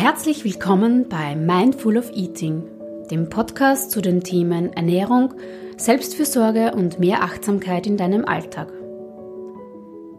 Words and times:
Herzlich 0.00 0.44
willkommen 0.44 1.08
bei 1.08 1.34
Mindful 1.34 1.98
of 1.98 2.12
Eating, 2.14 2.62
dem 3.10 3.28
Podcast 3.28 3.90
zu 3.90 4.00
den 4.00 4.20
Themen 4.20 4.72
Ernährung, 4.72 5.34
Selbstfürsorge 5.76 6.72
und 6.72 7.00
mehr 7.00 7.24
Achtsamkeit 7.24 7.84
in 7.88 7.96
deinem 7.96 8.24
Alltag. 8.24 8.72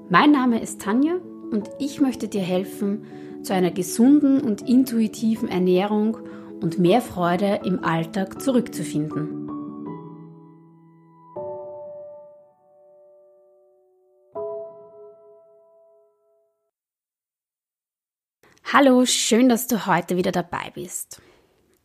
Mein 0.09 0.33
Name 0.33 0.61
ist 0.61 0.81
Tanja 0.81 1.13
und 1.51 1.69
ich 1.79 2.01
möchte 2.01 2.27
dir 2.27 2.41
helfen, 2.41 3.05
zu 3.41 3.53
einer 3.53 3.71
gesunden 3.71 4.41
und 4.41 4.67
intuitiven 4.67 5.47
Ernährung 5.47 6.17
und 6.59 6.77
mehr 6.77 6.99
Freude 6.99 7.61
im 7.63 7.81
Alltag 7.81 8.41
zurückzufinden. 8.41 9.38
Hallo, 18.71 19.03
schön, 19.07 19.49
dass 19.49 19.65
du 19.65 19.87
heute 19.87 20.15
wieder 20.15 20.31
dabei 20.31 20.71
bist. 20.75 21.23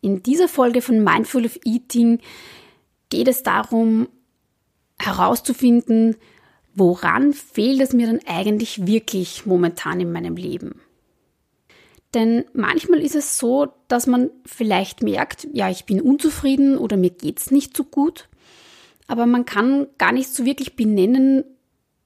In 0.02 0.22
dieser 0.22 0.48
Folge 0.48 0.82
von 0.82 1.02
Mindful 1.02 1.46
of 1.46 1.58
Eating 1.64 2.18
geht 3.08 3.26
es 3.26 3.42
darum, 3.42 4.06
herauszufinden, 4.98 6.16
woran 6.74 7.32
fehlt 7.32 7.80
es 7.80 7.94
mir 7.94 8.06
denn 8.06 8.20
eigentlich 8.26 8.86
wirklich 8.86 9.46
momentan 9.46 9.98
in 9.98 10.12
meinem 10.12 10.36
Leben. 10.36 10.82
Denn 12.12 12.44
manchmal 12.52 13.00
ist 13.00 13.14
es 13.14 13.38
so, 13.38 13.72
dass 13.88 14.06
man 14.06 14.28
vielleicht 14.44 15.02
merkt, 15.02 15.48
ja, 15.54 15.70
ich 15.70 15.86
bin 15.86 16.02
unzufrieden 16.02 16.76
oder 16.76 16.98
mir 16.98 17.10
geht's 17.10 17.50
nicht 17.50 17.74
so 17.74 17.84
gut, 17.84 18.28
aber 19.06 19.24
man 19.24 19.46
kann 19.46 19.86
gar 19.96 20.12
nicht 20.12 20.28
so 20.28 20.44
wirklich 20.44 20.76
benennen, 20.76 21.44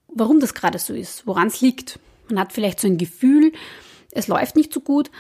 warum 0.07 0.39
das 0.39 0.55
gerade 0.55 0.79
so 0.79 0.95
ist, 0.95 1.27
woran 1.27 1.49
es 1.49 1.61
liegt. 1.61 1.99
Man 2.29 2.39
hat 2.39 2.53
vielleicht 2.53 2.79
so 2.79 2.87
ein 2.87 2.97
Gefühl, 2.97 3.53
es 4.19 4.29
läuft 4.29 4.57
nicht 4.57 4.73
so 4.73 4.81
gut, 4.81 5.11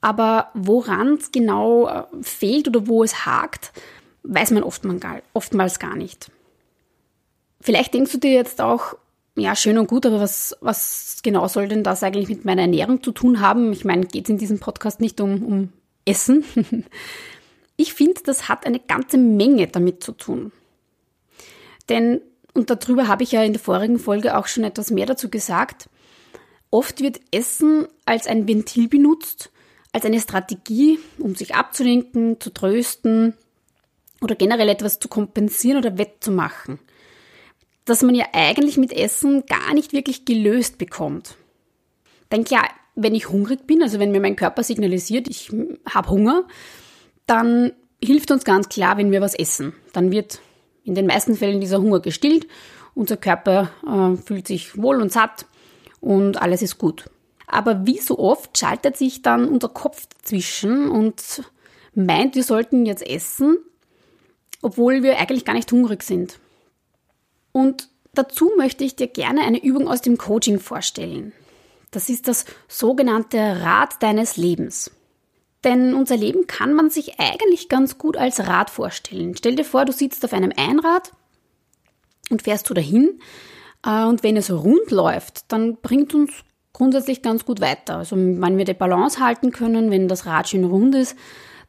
aber 0.00 0.50
woran 0.54 1.14
es 1.14 1.32
genau 1.32 1.88
äh, 1.88 2.04
fehlt 2.22 2.68
oder 2.68 2.86
wo 2.86 3.02
es 3.02 3.26
hakt, 3.26 3.72
weiß 4.22 4.52
man 4.52 4.62
oftmals 4.62 5.78
gar 5.78 5.96
nicht. 5.96 6.30
Vielleicht 7.60 7.94
denkst 7.94 8.12
du 8.12 8.18
dir 8.18 8.32
jetzt 8.32 8.60
auch, 8.60 8.96
ja, 9.36 9.56
schön 9.56 9.78
und 9.78 9.88
gut, 9.88 10.06
aber 10.06 10.20
was, 10.20 10.56
was 10.60 11.20
genau 11.22 11.48
soll 11.48 11.68
denn 11.68 11.82
das 11.82 12.02
eigentlich 12.02 12.28
mit 12.28 12.44
meiner 12.44 12.62
Ernährung 12.62 13.02
zu 13.02 13.10
tun 13.10 13.40
haben? 13.40 13.72
Ich 13.72 13.84
meine, 13.84 14.06
geht 14.06 14.24
es 14.24 14.30
in 14.30 14.38
diesem 14.38 14.60
Podcast 14.60 15.00
nicht 15.00 15.20
um, 15.20 15.42
um 15.42 15.72
Essen? 16.04 16.44
ich 17.76 17.94
finde, 17.94 18.20
das 18.24 18.48
hat 18.48 18.66
eine 18.66 18.78
ganze 18.78 19.18
Menge 19.18 19.66
damit 19.66 20.04
zu 20.04 20.12
tun. 20.12 20.52
Denn, 21.88 22.20
und 22.52 22.70
darüber 22.70 23.08
habe 23.08 23.24
ich 23.24 23.32
ja 23.32 23.42
in 23.42 23.52
der 23.52 23.62
vorigen 23.62 23.98
Folge 23.98 24.36
auch 24.36 24.46
schon 24.46 24.64
etwas 24.64 24.90
mehr 24.90 25.06
dazu 25.06 25.28
gesagt, 25.28 25.88
Oft 26.74 27.02
wird 27.02 27.20
Essen 27.30 27.86
als 28.04 28.26
ein 28.26 28.48
Ventil 28.48 28.88
benutzt, 28.88 29.52
als 29.92 30.04
eine 30.04 30.18
Strategie, 30.18 30.98
um 31.18 31.36
sich 31.36 31.54
abzulenken, 31.54 32.40
zu 32.40 32.52
trösten 32.52 33.34
oder 34.20 34.34
generell 34.34 34.68
etwas 34.68 34.98
zu 34.98 35.06
kompensieren 35.06 35.78
oder 35.78 35.98
wettzumachen. 35.98 36.80
Das 37.84 38.02
man 38.02 38.16
ja 38.16 38.24
eigentlich 38.32 38.76
mit 38.76 38.92
Essen 38.92 39.46
gar 39.46 39.72
nicht 39.72 39.92
wirklich 39.92 40.24
gelöst 40.24 40.76
bekommt. 40.76 41.36
Denn 42.32 42.42
klar, 42.42 42.68
wenn 42.96 43.14
ich 43.14 43.28
hungrig 43.28 43.68
bin, 43.68 43.80
also 43.80 44.00
wenn 44.00 44.10
mir 44.10 44.20
mein 44.20 44.34
Körper 44.34 44.64
signalisiert, 44.64 45.28
ich 45.28 45.52
habe 45.88 46.10
Hunger, 46.10 46.42
dann 47.26 47.70
hilft 48.02 48.32
uns 48.32 48.42
ganz 48.42 48.68
klar, 48.68 48.96
wenn 48.96 49.12
wir 49.12 49.20
was 49.20 49.34
essen. 49.34 49.74
Dann 49.92 50.10
wird 50.10 50.40
in 50.82 50.96
den 50.96 51.06
meisten 51.06 51.36
Fällen 51.36 51.60
dieser 51.60 51.80
Hunger 51.80 52.00
gestillt, 52.00 52.48
unser 52.96 53.16
Körper 53.16 53.70
äh, 53.86 54.16
fühlt 54.16 54.48
sich 54.48 54.76
wohl 54.76 55.00
und 55.00 55.12
satt 55.12 55.46
und 56.04 56.40
alles 56.40 56.60
ist 56.60 56.78
gut. 56.78 57.10
Aber 57.46 57.86
wie 57.86 57.98
so 57.98 58.18
oft 58.18 58.56
schaltet 58.58 58.96
sich 58.96 59.22
dann 59.22 59.48
unser 59.48 59.68
Kopf 59.68 60.06
dazwischen 60.06 60.88
und 60.88 61.42
meint, 61.94 62.34
wir 62.34 62.44
sollten 62.44 62.84
jetzt 62.84 63.06
essen, 63.06 63.56
obwohl 64.60 65.02
wir 65.02 65.18
eigentlich 65.18 65.44
gar 65.44 65.54
nicht 65.54 65.72
hungrig 65.72 66.02
sind. 66.02 66.38
Und 67.52 67.88
dazu 68.12 68.52
möchte 68.56 68.84
ich 68.84 68.96
dir 68.96 69.06
gerne 69.06 69.42
eine 69.42 69.62
Übung 69.62 69.88
aus 69.88 70.02
dem 70.02 70.18
Coaching 70.18 70.58
vorstellen. 70.58 71.32
Das 71.90 72.08
ist 72.08 72.28
das 72.28 72.44
sogenannte 72.68 73.38
Rad 73.38 74.02
deines 74.02 74.36
Lebens. 74.36 74.90
Denn 75.62 75.94
unser 75.94 76.16
Leben 76.18 76.46
kann 76.46 76.74
man 76.74 76.90
sich 76.90 77.18
eigentlich 77.18 77.70
ganz 77.70 77.96
gut 77.96 78.18
als 78.18 78.46
Rad 78.46 78.68
vorstellen. 78.68 79.34
Stell 79.36 79.54
dir 79.54 79.64
vor, 79.64 79.86
du 79.86 79.92
sitzt 79.92 80.24
auf 80.24 80.34
einem 80.34 80.52
Einrad 80.54 81.12
und 82.28 82.42
fährst 82.42 82.68
du 82.68 82.74
dahin 82.74 83.20
und 83.84 84.22
wenn 84.22 84.36
es 84.36 84.50
rund 84.50 84.90
läuft, 84.90 85.52
dann 85.52 85.76
bringt 85.76 86.14
uns 86.14 86.30
grundsätzlich 86.72 87.22
ganz 87.22 87.44
gut 87.44 87.60
weiter. 87.60 87.98
Also 87.98 88.16
wenn 88.16 88.58
wir 88.58 88.64
die 88.64 88.74
Balance 88.74 89.20
halten 89.20 89.52
können, 89.52 89.90
wenn 89.90 90.08
das 90.08 90.26
Rad 90.26 90.48
schön 90.48 90.64
rund 90.64 90.94
ist, 90.94 91.16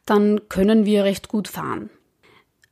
dann 0.06 0.48
können 0.48 0.86
wir 0.86 1.04
recht 1.04 1.28
gut 1.28 1.48
fahren. 1.48 1.90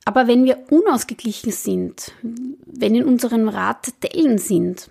Aber 0.04 0.27
wenn 0.27 0.44
wir 0.44 0.65
unausgeglichen 0.71 1.50
sind, 1.50 2.12
wenn 2.22 2.94
in 2.94 3.04
unserem 3.04 3.49
Rad 3.49 3.93
Dellen 4.03 4.38
sind, 4.38 4.91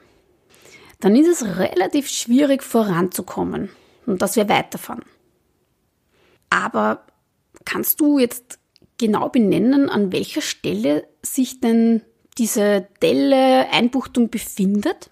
dann 1.00 1.16
ist 1.16 1.28
es 1.28 1.58
relativ 1.58 2.10
schwierig 2.10 2.64
voranzukommen 2.64 3.70
und 4.06 4.22
dass 4.22 4.36
wir 4.36 4.50
weiterfahren. 4.50 5.04
Aber 6.50 7.06
kannst 7.66 8.00
du 8.00 8.20
jetzt 8.20 8.60
genau 8.98 9.30
benennen, 9.30 9.90
an 9.90 10.12
welcher 10.12 10.42
Stelle 10.42 11.08
sich 11.22 11.60
denn 11.60 12.02
diese 12.38 12.88
Delle 13.02 13.70
Einbuchtung 13.72 14.30
befindet. 14.30 15.10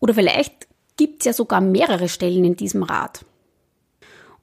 Oder 0.00 0.14
vielleicht 0.14 0.68
gibt 0.96 1.22
es 1.22 1.26
ja 1.26 1.32
sogar 1.32 1.60
mehrere 1.60 2.08
Stellen 2.08 2.44
in 2.44 2.56
diesem 2.56 2.82
Rad. 2.82 3.24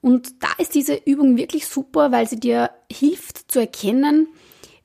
Und 0.00 0.42
da 0.42 0.48
ist 0.58 0.74
diese 0.74 0.94
Übung 0.94 1.36
wirklich 1.36 1.66
super, 1.66 2.10
weil 2.10 2.28
sie 2.28 2.40
dir 2.40 2.70
hilft 2.90 3.50
zu 3.50 3.60
erkennen, 3.60 4.28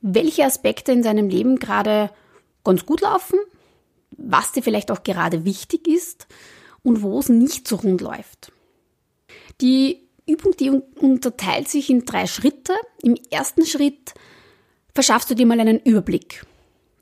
welche 0.02 0.46
Aspekte 0.46 0.92
in 0.92 1.02
deinem 1.02 1.28
Leben 1.28 1.58
gerade 1.58 2.12
ganz 2.64 2.86
gut 2.86 3.02
laufen, 3.02 3.40
was 4.12 4.52
dir 4.52 4.62
vielleicht 4.62 4.92
auch 4.92 5.04
gerade 5.04 5.44
wichtig 5.44 5.88
ist 5.88 6.28
und 6.84 7.02
wo 7.02 7.20
es 7.20 7.30
nicht 7.30 7.68
so 7.68 7.78
rund 7.78 8.02
läuft. 8.02 8.52
Die 9.60 10.08
Übung, 10.28 10.56
die 10.58 10.70
unterteilt 10.70 11.68
sich 11.68 11.90
in 11.90 12.06
drei 12.06 12.28
Schritte. 12.28 12.74
Im 13.02 13.16
ersten 13.32 13.66
Schritt 13.66 14.14
verschaffst 14.94 15.32
du 15.32 15.36
dir 15.36 15.46
mal 15.46 15.60
einen 15.60 15.80
Überblick. 15.80 16.46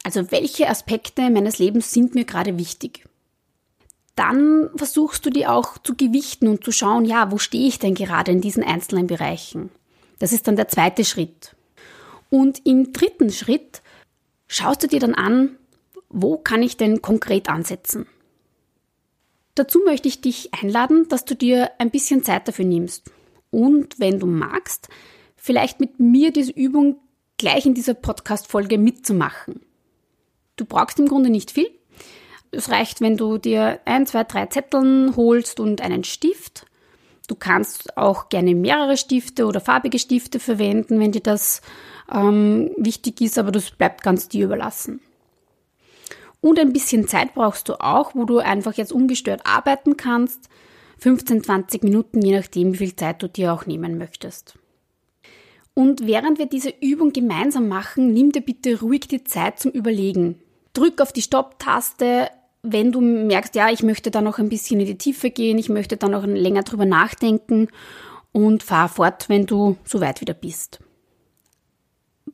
Also 0.05 0.29
welche 0.29 0.69
Aspekte 0.69 1.31
meines 1.31 1.57
Lebens 1.57 1.91
sind 1.91 2.13
mir 2.13 2.25
gerade 2.25 2.59
wichtig? 2.59 3.05
Dann 4.15 4.69
versuchst 4.75 5.25
du 5.25 5.31
die 5.31 5.47
auch 5.47 5.79
zu 5.79 5.95
gewichten 5.95 6.47
und 6.47 6.63
zu 6.63 6.71
schauen, 6.71 7.05
ja, 7.05 7.31
wo 7.31 7.39
stehe 7.39 7.67
ich 7.67 7.79
denn 7.79 7.95
gerade 7.95 8.31
in 8.31 8.39
diesen 8.39 8.63
einzelnen 8.63 9.07
Bereichen? 9.07 9.71
Das 10.19 10.31
ist 10.31 10.47
dann 10.47 10.57
der 10.57 10.67
zweite 10.67 11.05
Schritt. 11.05 11.55
Und 12.29 12.63
im 12.67 12.93
dritten 12.93 13.31
Schritt 13.31 13.81
schaust 14.47 14.83
du 14.83 14.87
dir 14.87 14.99
dann 14.99 15.15
an, 15.15 15.57
wo 16.09 16.37
kann 16.37 16.61
ich 16.61 16.77
denn 16.77 17.01
konkret 17.01 17.49
ansetzen? 17.49 18.05
Dazu 19.55 19.79
möchte 19.85 20.07
ich 20.07 20.21
dich 20.21 20.53
einladen, 20.53 21.07
dass 21.09 21.25
du 21.25 21.35
dir 21.35 21.71
ein 21.79 21.89
bisschen 21.89 22.23
Zeit 22.23 22.47
dafür 22.47 22.65
nimmst. 22.65 23.09
Und 23.49 23.99
wenn 23.99 24.19
du 24.19 24.27
magst, 24.27 24.87
vielleicht 25.35 25.79
mit 25.79 25.99
mir 25.99 26.31
diese 26.31 26.51
Übung 26.51 26.99
gleich 27.37 27.65
in 27.65 27.73
dieser 27.73 27.95
Podcast-Folge 27.95 28.77
mitzumachen. 28.77 29.61
Du 30.55 30.65
brauchst 30.65 30.99
im 30.99 31.07
Grunde 31.07 31.29
nicht 31.29 31.51
viel. 31.51 31.69
Es 32.51 32.69
reicht, 32.69 33.01
wenn 33.01 33.17
du 33.17 33.37
dir 33.37 33.79
ein, 33.85 34.05
zwei, 34.05 34.23
drei 34.23 34.45
Zetteln 34.45 35.15
holst 35.15 35.59
und 35.59 35.81
einen 35.81 36.03
Stift. 36.03 36.65
Du 37.27 37.35
kannst 37.35 37.97
auch 37.97 38.29
gerne 38.29 38.55
mehrere 38.55 38.97
Stifte 38.97 39.45
oder 39.45 39.59
farbige 39.59 39.99
Stifte 39.99 40.39
verwenden, 40.39 40.99
wenn 40.99 41.11
dir 41.11 41.21
das 41.21 41.61
ähm, 42.11 42.71
wichtig 42.77 43.19
ist, 43.21 43.37
aber 43.37 43.51
das 43.51 43.71
bleibt 43.71 44.03
ganz 44.03 44.29
dir 44.29 44.45
überlassen. 44.45 45.01
Und 46.39 46.59
ein 46.59 46.73
bisschen 46.73 47.07
Zeit 47.07 47.33
brauchst 47.33 47.67
du 47.69 47.81
auch, 47.81 48.13
wo 48.13 48.25
du 48.25 48.37
einfach 48.37 48.73
jetzt 48.75 48.93
ungestört 48.93 49.41
arbeiten 49.45 49.97
kannst. 49.97 50.47
15, 50.99 51.43
20 51.43 51.83
Minuten, 51.83 52.21
je 52.21 52.37
nachdem, 52.37 52.73
wie 52.73 52.77
viel 52.77 52.95
Zeit 52.95 53.23
du 53.23 53.27
dir 53.27 53.51
auch 53.51 53.65
nehmen 53.65 53.97
möchtest. 53.97 54.57
Und 55.73 56.05
während 56.05 56.39
wir 56.39 56.45
diese 56.45 56.73
Übung 56.81 57.11
gemeinsam 57.11 57.67
machen, 57.67 58.13
nimm 58.13 58.31
dir 58.31 58.41
bitte 58.41 58.79
ruhig 58.79 59.07
die 59.07 59.23
Zeit 59.23 59.59
zum 59.59 59.71
Überlegen. 59.71 60.39
Drück 60.75 61.01
auf 61.01 61.11
die 61.11 61.23
Stopp-Taste, 61.23 62.29
wenn 62.61 62.91
du 62.91 63.01
merkst, 63.01 63.55
ja, 63.55 63.69
ich 63.69 63.83
möchte 63.83 64.11
da 64.11 64.21
noch 64.21 64.39
ein 64.39 64.49
bisschen 64.49 64.79
in 64.79 64.85
die 64.85 64.97
Tiefe 64.97 65.31
gehen, 65.31 65.57
ich 65.57 65.69
möchte 65.69 65.97
da 65.97 66.07
noch 66.07 66.25
länger 66.25 66.63
drüber 66.63 66.85
nachdenken 66.85 67.69
und 68.31 68.63
fahr 68.63 68.89
fort, 68.89 69.29
wenn 69.29 69.45
du 69.45 69.77
soweit 69.85 70.21
wieder 70.21 70.33
bist. 70.33 70.79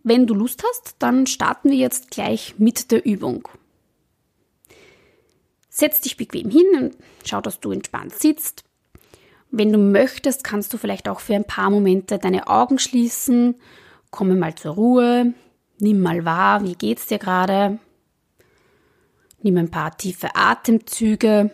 Wenn 0.04 0.26
du 0.26 0.34
Lust 0.34 0.64
hast, 0.68 0.96
dann 1.00 1.28
starten 1.28 1.70
wir 1.70 1.78
jetzt 1.78 2.12
gleich 2.12 2.56
mit 2.58 2.92
der 2.92 3.06
Übung. 3.06 3.48
Setz 5.70 6.02
dich 6.02 6.18
bequem 6.18 6.50
hin 6.50 6.66
und 6.78 6.96
schau, 7.24 7.40
dass 7.40 7.60
du 7.60 7.72
entspannt 7.72 8.14
sitzt. 8.14 8.64
Wenn 9.52 9.72
du 9.72 9.78
möchtest, 9.78 10.44
kannst 10.44 10.74
du 10.74 10.78
vielleicht 10.78 11.08
auch 11.08 11.20
für 11.20 11.36
ein 11.36 11.46
paar 11.46 11.70
Momente 11.70 12.18
deine 12.18 12.48
Augen 12.48 12.80
schließen, 12.80 13.56
komme 14.10 14.36
mal 14.36 14.56
zur 14.56 14.76
Ruhe, 14.76 15.34
nimm 15.80 16.02
mal 16.02 16.26
wahr, 16.26 16.64
wie 16.64 16.76
geht's 16.76 17.08
dir 17.08 17.20
gerade, 17.20 17.80
nimm 19.44 19.58
ein 19.58 19.72
paar 19.72 19.98
tiefe 19.98 20.36
Atemzüge 20.36 21.52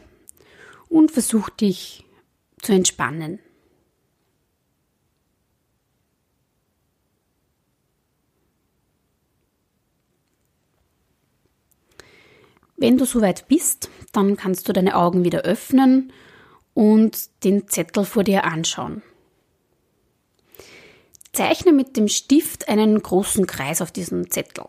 und 0.90 1.12
versuch 1.12 1.50
dich 1.50 2.06
zu 2.62 2.74
entspannen. 2.74 3.40
Wenn 12.78 12.98
du 12.98 13.06
soweit 13.06 13.48
bist, 13.48 13.90
dann 14.14 14.38
kannst 14.38 14.70
du 14.70 14.74
deine 14.74 14.96
Augen 14.96 15.24
wieder 15.24 15.42
öffnen 15.42 16.14
und 16.76 17.44
den 17.44 17.68
Zettel 17.68 18.06
vor 18.06 18.24
dir 18.24 18.44
anschauen. 18.44 19.02
Zeichne 21.34 21.74
mit 21.74 21.98
dem 21.98 22.08
Stift 22.08 22.70
einen 22.70 23.02
großen 23.02 23.48
Kreis 23.48 23.82
auf 23.82 23.92
diesem 23.92 24.30
Zettel. 24.30 24.66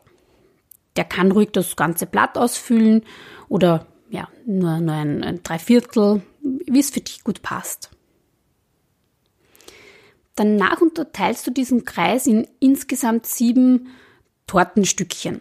Der 0.98 1.04
kann 1.04 1.30
ruhig 1.30 1.50
das 1.52 1.76
ganze 1.76 2.06
Blatt 2.06 2.36
ausfüllen 2.36 3.04
oder 3.48 3.86
ja, 4.10 4.26
nur, 4.46 4.80
nur 4.80 4.94
ein, 4.94 5.22
ein 5.22 5.44
Dreiviertel, 5.44 6.22
wie 6.42 6.80
es 6.80 6.90
für 6.90 7.00
dich 7.00 7.22
gut 7.22 7.40
passt. 7.40 7.90
Danach 10.34 10.80
unterteilst 10.80 11.46
du 11.46 11.52
diesen 11.52 11.84
Kreis 11.84 12.26
in 12.26 12.48
insgesamt 12.58 13.26
sieben 13.26 13.88
Tortenstückchen. 14.48 15.40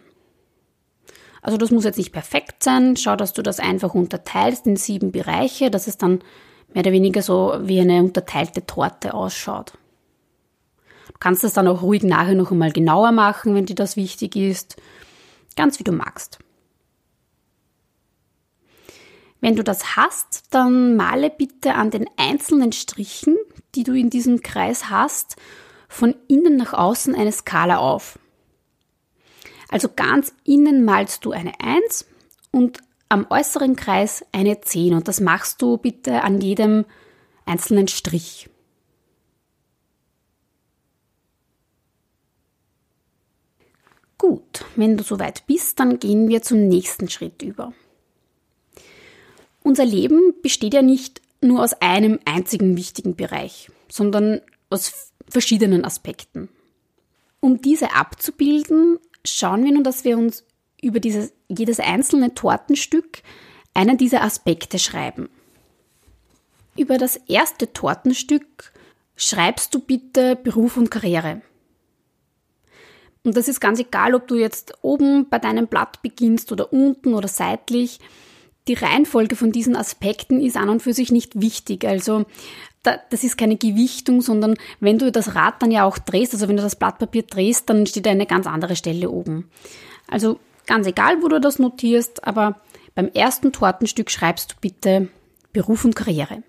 Also 1.42 1.58
das 1.58 1.72
muss 1.72 1.84
jetzt 1.84 1.98
nicht 1.98 2.12
perfekt 2.12 2.62
sein. 2.62 2.96
Schau, 2.96 3.16
dass 3.16 3.32
du 3.32 3.42
das 3.42 3.58
einfach 3.58 3.94
unterteilst 3.94 4.64
in 4.68 4.76
sieben 4.76 5.10
Bereiche, 5.10 5.72
dass 5.72 5.88
es 5.88 5.98
dann 5.98 6.20
mehr 6.72 6.82
oder 6.82 6.92
weniger 6.92 7.22
so 7.22 7.58
wie 7.62 7.80
eine 7.80 8.00
unterteilte 8.00 8.64
Torte 8.64 9.12
ausschaut. 9.12 9.72
Du 11.08 11.14
kannst 11.18 11.42
das 11.42 11.54
dann 11.54 11.66
auch 11.66 11.82
ruhig 11.82 12.04
nachher 12.04 12.36
noch 12.36 12.52
einmal 12.52 12.70
genauer 12.70 13.10
machen, 13.10 13.56
wenn 13.56 13.66
dir 13.66 13.74
das 13.74 13.96
wichtig 13.96 14.36
ist. 14.36 14.76
Ganz 15.56 15.78
wie 15.78 15.84
du 15.84 15.92
magst. 15.92 16.38
Wenn 19.40 19.56
du 19.56 19.62
das 19.62 19.96
hast, 19.96 20.44
dann 20.50 20.96
male 20.96 21.30
bitte 21.30 21.74
an 21.74 21.90
den 21.90 22.08
einzelnen 22.16 22.72
Strichen, 22.72 23.36
die 23.74 23.84
du 23.84 23.92
in 23.94 24.10
diesem 24.10 24.42
Kreis 24.42 24.90
hast, 24.90 25.36
von 25.88 26.14
innen 26.26 26.56
nach 26.56 26.72
außen 26.72 27.14
eine 27.14 27.32
Skala 27.32 27.78
auf. 27.78 28.18
Also 29.68 29.88
ganz 29.94 30.32
innen 30.44 30.84
malst 30.84 31.24
du 31.24 31.32
eine 31.32 31.52
1 31.60 32.06
und 32.50 32.78
am 33.08 33.26
äußeren 33.30 33.76
Kreis 33.76 34.24
eine 34.32 34.60
10 34.60 34.94
und 34.94 35.08
das 35.08 35.20
machst 35.20 35.62
du 35.62 35.76
bitte 35.76 36.22
an 36.22 36.40
jedem 36.40 36.84
einzelnen 37.46 37.88
Strich. 37.88 38.50
Gut, 44.28 44.66
wenn 44.76 44.98
du 44.98 45.04
soweit 45.04 45.46
bist, 45.46 45.80
dann 45.80 45.98
gehen 45.98 46.28
wir 46.28 46.42
zum 46.42 46.68
nächsten 46.68 47.08
Schritt 47.08 47.40
über. 47.42 47.72
Unser 49.62 49.86
Leben 49.86 50.34
besteht 50.42 50.74
ja 50.74 50.82
nicht 50.82 51.22
nur 51.40 51.62
aus 51.62 51.72
einem 51.80 52.18
einzigen 52.26 52.76
wichtigen 52.76 53.16
Bereich, 53.16 53.70
sondern 53.90 54.42
aus 54.68 55.12
verschiedenen 55.30 55.82
Aspekten. 55.82 56.50
Um 57.40 57.62
diese 57.62 57.94
abzubilden, 57.94 58.98
schauen 59.24 59.64
wir 59.64 59.72
nun, 59.72 59.82
dass 59.82 60.04
wir 60.04 60.18
uns 60.18 60.44
über 60.82 61.00
dieses, 61.00 61.32
jedes 61.48 61.80
einzelne 61.80 62.34
Tortenstück 62.34 63.22
einen 63.72 63.96
dieser 63.96 64.22
Aspekte 64.22 64.78
schreiben. 64.78 65.30
Über 66.76 66.98
das 66.98 67.16
erste 67.16 67.72
Tortenstück 67.72 68.74
schreibst 69.16 69.74
du 69.74 69.78
bitte 69.78 70.36
Beruf 70.36 70.76
und 70.76 70.90
Karriere. 70.90 71.40
Und 73.24 73.36
das 73.36 73.48
ist 73.48 73.60
ganz 73.60 73.78
egal, 73.80 74.14
ob 74.14 74.28
du 74.28 74.36
jetzt 74.36 74.74
oben 74.82 75.28
bei 75.28 75.38
deinem 75.38 75.66
Blatt 75.66 76.02
beginnst 76.02 76.52
oder 76.52 76.72
unten 76.72 77.14
oder 77.14 77.28
seitlich. 77.28 77.98
Die 78.68 78.74
Reihenfolge 78.74 79.36
von 79.36 79.52
diesen 79.52 79.76
Aspekten 79.76 80.40
ist 80.40 80.56
an 80.56 80.68
und 80.68 80.82
für 80.82 80.92
sich 80.92 81.10
nicht 81.10 81.40
wichtig. 81.40 81.86
Also 81.86 82.26
das 82.82 83.24
ist 83.24 83.36
keine 83.36 83.56
Gewichtung, 83.56 84.20
sondern 84.20 84.54
wenn 84.80 84.98
du 84.98 85.10
das 85.10 85.34
Rad 85.34 85.62
dann 85.62 85.70
ja 85.70 85.84
auch 85.84 85.98
drehst, 85.98 86.32
also 86.32 86.48
wenn 86.48 86.56
du 86.56 86.62
das 86.62 86.76
Blatt 86.76 86.98
Papier 86.98 87.22
drehst, 87.22 87.68
dann 87.68 87.86
steht 87.86 88.06
eine 88.06 88.26
ganz 88.26 88.46
andere 88.46 88.76
Stelle 88.76 89.10
oben. 89.10 89.50
Also 90.06 90.38
ganz 90.66 90.86
egal, 90.86 91.22
wo 91.22 91.28
du 91.28 91.40
das 91.40 91.58
notierst, 91.58 92.24
aber 92.24 92.60
beim 92.94 93.08
ersten 93.08 93.52
Tortenstück 93.52 94.10
schreibst 94.10 94.52
du 94.52 94.54
bitte 94.60 95.08
Beruf 95.52 95.84
und 95.84 95.96
Karriere. 95.96 96.42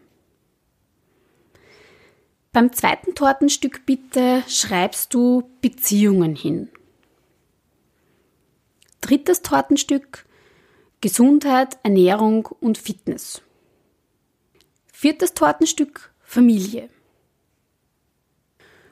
Beim 2.52 2.74
zweiten 2.74 3.14
Tortenstück 3.14 3.86
bitte 3.86 4.44
schreibst 4.48 5.14
du 5.14 5.50
Beziehungen 5.62 6.36
hin. 6.36 6.70
Drittes 9.02 9.44
Tortenstück 9.44 10.26
Gesundheit, 11.02 11.78
Ernährung 11.84 12.48
und 12.60 12.78
Fitness. 12.78 13.42
Viertes 14.92 15.34
Tortenstück 15.34 16.12
Familie. 16.22 16.90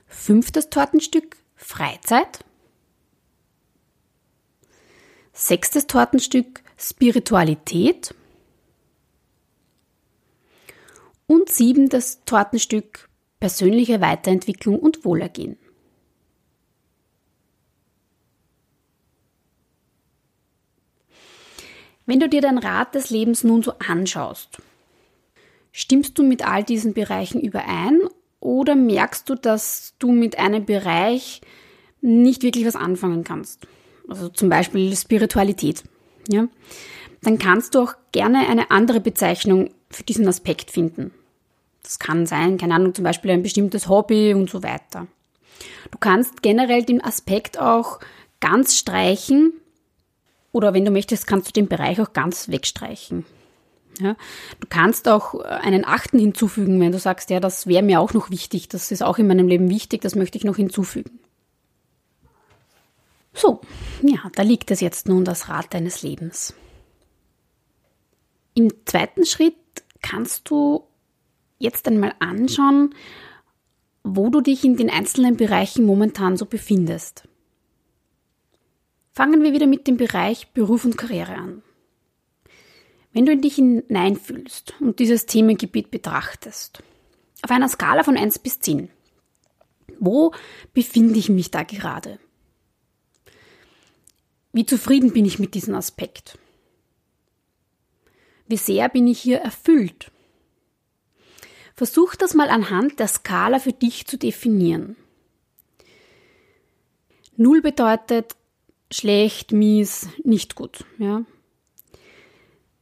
Fünftes 0.07 0.69
Tortenstück 0.69 1.35
Freizeit. 1.55 2.45
Sechstes 5.33 5.87
Tortenstück 5.87 6.63
Spiritualität. 6.77 8.15
Und 11.25 11.49
siebentes 11.49 12.23
Tortenstück 12.23 13.06
persönliche 13.39 14.01
Weiterentwicklung 14.01 14.79
und 14.79 15.05
Wohlergehen. 15.05 15.57
Wenn 22.05 22.19
du 22.19 22.29
dir 22.29 22.41
dein 22.41 22.57
Rad 22.57 22.95
des 22.95 23.09
Lebens 23.09 23.43
nun 23.43 23.63
so 23.63 23.73
anschaust, 23.79 24.61
Stimmst 25.79 26.17
du 26.17 26.23
mit 26.23 26.43
all 26.43 26.63
diesen 26.63 26.95
Bereichen 26.95 27.39
überein 27.39 27.99
oder 28.39 28.73
merkst 28.73 29.29
du, 29.29 29.35
dass 29.35 29.93
du 29.99 30.11
mit 30.11 30.39
einem 30.39 30.65
Bereich 30.65 31.39
nicht 32.01 32.41
wirklich 32.41 32.65
was 32.65 32.75
anfangen 32.75 33.23
kannst? 33.23 33.67
Also 34.07 34.27
zum 34.29 34.49
Beispiel 34.49 34.95
Spiritualität. 34.95 35.83
Ja? 36.29 36.47
Dann 37.21 37.37
kannst 37.37 37.75
du 37.75 37.81
auch 37.81 37.93
gerne 38.11 38.49
eine 38.49 38.71
andere 38.71 38.99
Bezeichnung 39.01 39.69
für 39.91 40.01
diesen 40.01 40.27
Aspekt 40.27 40.71
finden. 40.71 41.11
Das 41.83 41.99
kann 41.99 42.25
sein, 42.25 42.57
keine 42.57 42.75
Ahnung, 42.75 42.93
zum 42.93 43.03
Beispiel 43.03 43.31
ein 43.31 43.43
bestimmtes 43.43 43.87
Hobby 43.87 44.33
und 44.33 44.49
so 44.49 44.63
weiter. 44.63 45.07
Du 45.91 45.97
kannst 45.97 46.41
generell 46.41 46.83
den 46.83 47.03
Aspekt 47.03 47.59
auch 47.59 47.99
ganz 48.39 48.75
streichen 48.75 49.53
oder 50.51 50.73
wenn 50.73 50.85
du 50.85 50.91
möchtest, 50.91 51.27
kannst 51.27 51.47
du 51.49 51.51
den 51.53 51.67
Bereich 51.67 52.01
auch 52.01 52.13
ganz 52.13 52.49
wegstreichen. 52.49 53.25
Ja, 53.99 54.15
du 54.59 54.67
kannst 54.69 55.07
auch 55.07 55.33
äh, 55.35 55.43
einen 55.47 55.85
achten 55.85 56.19
hinzufügen, 56.19 56.79
wenn 56.79 56.91
du 56.91 56.99
sagst, 56.99 57.29
ja, 57.31 57.39
das 57.39 57.65
wäre 57.65 57.81
mir 57.81 57.99
auch 57.99 58.13
noch 58.13 58.29
wichtig, 58.29 58.67
das 58.67 58.91
ist 58.91 59.01
auch 59.01 59.17
in 59.17 59.27
meinem 59.27 59.47
Leben 59.47 59.69
wichtig, 59.69 60.01
das 60.01 60.13
möchte 60.13 60.37
ich 60.37 60.43
noch 60.43 60.55
hinzufügen. 60.55 61.19
So, 63.33 63.61
ja, 64.01 64.19
da 64.35 64.43
liegt 64.43 64.71
es 64.71 64.81
jetzt 64.81 65.07
nun 65.07 65.25
das 65.25 65.49
Rad 65.49 65.73
deines 65.73 66.01
Lebens. 66.01 66.53
Im 68.53 68.71
zweiten 68.85 69.25
Schritt 69.25 69.55
kannst 70.01 70.49
du 70.49 70.83
jetzt 71.57 71.87
einmal 71.87 72.13
anschauen, 72.19 72.93
wo 74.03 74.29
du 74.29 74.41
dich 74.41 74.63
in 74.63 74.77
den 74.77 74.89
einzelnen 74.89 75.37
Bereichen 75.37 75.85
momentan 75.85 76.37
so 76.37 76.45
befindest. 76.45 77.27
Fangen 79.11 79.43
wir 79.43 79.53
wieder 79.53 79.67
mit 79.67 79.87
dem 79.87 79.97
Bereich 79.97 80.49
Beruf 80.49 80.85
und 80.85 80.97
Karriere 80.97 81.35
an. 81.35 81.63
Wenn 83.13 83.25
du 83.25 83.31
in 83.31 83.41
dich 83.41 83.55
hineinfühlst 83.55 84.75
und 84.79 84.99
dieses 84.99 85.25
Themengebiet 85.25 85.89
betrachtest, 85.89 86.83
auf 87.41 87.51
einer 87.51 87.67
Skala 87.67 88.03
von 88.03 88.17
1 88.17 88.39
bis 88.39 88.59
10, 88.59 88.89
wo 89.99 90.33
befinde 90.73 91.17
ich 91.17 91.29
mich 91.29 91.49
da 91.49 91.63
gerade? 91.63 92.19
Wie 94.53 94.65
zufrieden 94.65 95.13
bin 95.13 95.25
ich 95.25 95.39
mit 95.39 95.53
diesem 95.55 95.75
Aspekt? 95.75 96.37
Wie 98.47 98.57
sehr 98.57 98.87
bin 98.89 99.07
ich 99.07 99.19
hier 99.19 99.39
erfüllt? 99.39 100.11
Versuch 101.77 102.15
das 102.15 102.33
mal 102.33 102.49
anhand 102.49 102.99
der 102.99 103.07
Skala 103.07 103.59
für 103.59 103.71
dich 103.71 104.07
zu 104.07 104.17
definieren. 104.17 104.95
Null 107.35 107.61
bedeutet 107.61 108.35
schlecht, 108.91 109.51
mies, 109.51 110.09
nicht 110.23 110.55
gut. 110.55 110.85
Ja? 110.97 111.21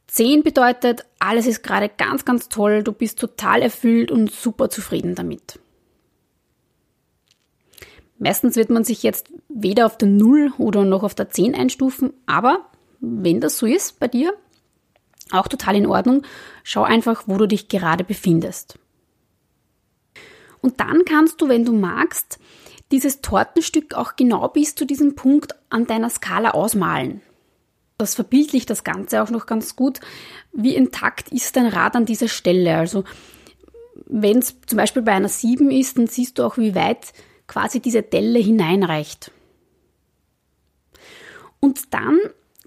10 0.06 0.42
bedeutet, 0.42 1.04
alles 1.18 1.46
ist 1.46 1.62
gerade 1.62 1.90
ganz, 1.90 2.24
ganz 2.24 2.48
toll, 2.48 2.82
du 2.82 2.92
bist 2.92 3.18
total 3.18 3.60
erfüllt 3.60 4.10
und 4.10 4.32
super 4.32 4.70
zufrieden 4.70 5.14
damit. 5.14 5.60
Meistens 8.18 8.56
wird 8.56 8.70
man 8.70 8.82
sich 8.82 9.02
jetzt 9.02 9.28
weder 9.50 9.84
auf 9.84 9.98
der 9.98 10.08
0 10.08 10.54
oder 10.56 10.86
noch 10.86 11.02
auf 11.02 11.14
der 11.14 11.28
10 11.28 11.54
einstufen, 11.54 12.14
aber 12.24 12.70
wenn 13.00 13.42
das 13.42 13.58
so 13.58 13.66
ist 13.66 14.00
bei 14.00 14.08
dir, 14.08 14.32
auch 15.32 15.48
total 15.48 15.76
in 15.76 15.86
Ordnung, 15.86 16.22
schau 16.64 16.82
einfach, 16.82 17.24
wo 17.26 17.36
du 17.36 17.46
dich 17.46 17.68
gerade 17.68 18.02
befindest. 18.02 18.78
Und 20.66 20.80
dann 20.80 21.04
kannst 21.04 21.40
du, 21.40 21.48
wenn 21.48 21.64
du 21.64 21.72
magst, 21.72 22.38
dieses 22.90 23.20
Tortenstück 23.20 23.94
auch 23.94 24.16
genau 24.16 24.48
bis 24.48 24.74
zu 24.74 24.84
diesem 24.84 25.14
Punkt 25.14 25.54
an 25.70 25.86
deiner 25.86 26.10
Skala 26.10 26.50
ausmalen 26.50 27.22
das 27.98 28.14
verbildlicht 28.14 28.68
das 28.68 28.84
Ganze 28.84 29.22
auch 29.22 29.30
noch 29.30 29.46
ganz 29.46 29.76
gut. 29.76 30.00
Wie 30.52 30.74
intakt 30.74 31.30
ist 31.30 31.56
dein 31.56 31.66
Rad 31.66 31.96
an 31.96 32.06
dieser 32.06 32.28
Stelle? 32.28 32.76
Also, 32.76 33.04
wenn 34.06 34.38
es 34.38 34.60
zum 34.66 34.76
Beispiel 34.76 35.02
bei 35.02 35.12
einer 35.12 35.28
7 35.28 35.70
ist, 35.70 35.96
dann 35.96 36.06
siehst 36.06 36.38
du 36.38 36.44
auch, 36.44 36.58
wie 36.58 36.74
weit 36.74 37.12
quasi 37.46 37.80
diese 37.80 38.02
Delle 38.02 38.38
hineinreicht. 38.38 39.30
Und 41.60 41.94
dann 41.94 42.18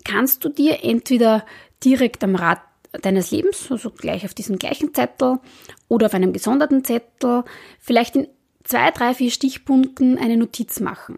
kannst 0.04 0.44
du 0.44 0.50
dir 0.50 0.84
entweder 0.84 1.46
direkt 1.84 2.24
am 2.24 2.36
Rad 2.36 2.62
deines 2.92 3.32
Lebens, 3.32 3.72
also 3.72 3.92
gleich 3.92 4.26
auf 4.26 4.34
diesem 4.34 4.58
gleichen 4.58 4.94
Zettel 4.94 5.40
oder 5.88 6.08
auf 6.08 6.14
einem 6.14 6.34
gesonderten 6.34 6.84
Zettel, 6.84 7.44
vielleicht 7.80 8.16
in 8.16 8.28
zwei, 8.64 8.92
drei, 8.92 9.14
vier 9.14 9.32
Stichpunkten 9.32 10.18
eine 10.18 10.38
Notiz 10.38 10.80
machen. 10.80 11.18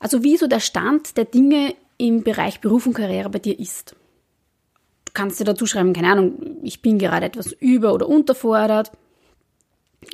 Also 0.00 0.22
wie 0.22 0.36
so 0.36 0.46
der 0.46 0.60
Stand 0.60 1.16
der 1.16 1.24
Dinge 1.24 1.74
im 1.98 2.22
Bereich 2.22 2.60
Beruf 2.60 2.86
und 2.86 2.94
Karriere 2.94 3.30
bei 3.30 3.38
dir 3.38 3.58
ist. 3.58 3.96
Du 5.06 5.12
kannst 5.14 5.40
dir 5.40 5.44
dazu 5.44 5.66
schreiben, 5.66 5.92
keine 5.92 6.12
Ahnung, 6.12 6.58
ich 6.62 6.82
bin 6.82 6.98
gerade 6.98 7.26
etwas 7.26 7.52
über- 7.52 7.94
oder 7.94 8.08
unterfordert 8.08 8.92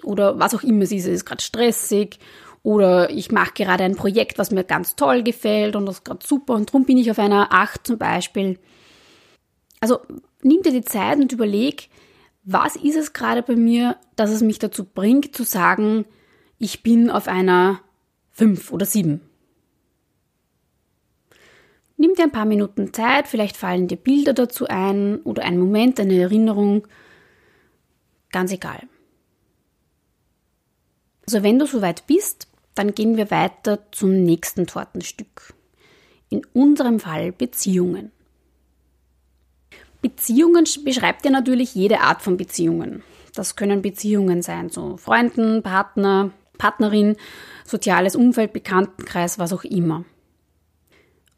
oder 0.05 0.39
was 0.39 0.55
auch 0.55 0.63
immer 0.63 0.83
es 0.83 0.93
ist, 0.93 1.07
es 1.07 1.15
ist 1.15 1.25
gerade 1.25 1.43
stressig 1.43 2.19
oder 2.63 3.11
ich 3.11 3.33
mache 3.33 3.53
gerade 3.55 3.85
ein 3.85 3.97
Projekt, 3.97 4.39
was 4.39 4.53
mir 4.53 4.63
ganz 4.63 4.95
toll 4.95 5.23
gefällt 5.23 5.75
und 5.75 5.87
das 5.87 5.97
ist 5.97 6.05
gerade 6.05 6.25
super 6.25 6.55
und 6.55 6.69
darum 6.69 6.85
bin 6.85 6.99
ich 6.99 7.11
auf 7.11 7.19
einer 7.19 7.53
8 7.53 7.87
zum 7.87 7.99
Beispiel. 7.99 8.59
Also 9.83 9.99
nimm 10.43 10.63
dir 10.63 10.71
die 10.71 10.85
Zeit 10.85 11.19
und 11.19 11.33
überleg, 11.33 11.89
was 12.45 12.77
ist 12.77 12.97
es 12.97 13.13
gerade 13.13 13.43
bei 13.43 13.57
mir, 13.57 13.97
dass 14.15 14.31
es 14.31 14.41
mich 14.41 14.61
dazu 14.61 14.85
bringt 14.85 15.35
zu 15.35 15.43
sagen, 15.43 16.05
ich 16.57 16.85
bin 16.85 17.11
auf 17.11 17.27
einer 17.27 17.81
5 18.31 18.73
oder 18.73 18.87
7. 18.87 19.21
Nimm 21.97 22.15
dir 22.15 22.23
ein 22.23 22.31
paar 22.31 22.45
Minuten 22.45 22.95
Zeit, 22.95 23.27
vielleicht 23.27 23.57
fallen 23.57 23.89
dir 23.89 23.97
Bilder 23.97 24.35
dazu 24.35 24.69
ein 24.69 25.21
oder 25.23 25.43
ein 25.43 25.59
Moment, 25.59 25.99
eine 25.99 26.17
Erinnerung. 26.17 26.87
Ganz 28.31 28.53
egal. 28.53 28.83
Also 31.27 31.43
wenn 31.43 31.59
du 31.59 31.67
soweit 31.67 32.07
bist, 32.07 32.47
dann 32.77 32.95
gehen 32.95 33.17
wir 33.17 33.33
weiter 33.33 33.81
zum 33.91 34.23
nächsten 34.23 34.69
Tortenstück. 34.69 35.55
In 36.29 36.47
unserem 36.53 37.01
Fall 37.01 37.33
Beziehungen. 37.33 38.13
Beziehungen 40.03 40.67
beschreibt 40.85 41.25
ja 41.25 41.31
natürlich 41.31 41.75
jede 41.75 42.01
Art 42.01 42.23
von 42.23 42.37
Beziehungen. 42.37 43.03
Das 43.35 43.57
können 43.57 43.81
Beziehungen 43.81 44.43
sein 44.43 44.71
zu 44.71 44.97
Freunden, 44.99 45.63
Partner, 45.63 46.31
Partnerin, 46.59 47.17
soziales 47.65 48.17
Umfeld, 48.17 48.53
Bekanntenkreis, 48.53 49.39
was 49.39 49.53
auch 49.53 49.65
immer. 49.65 50.05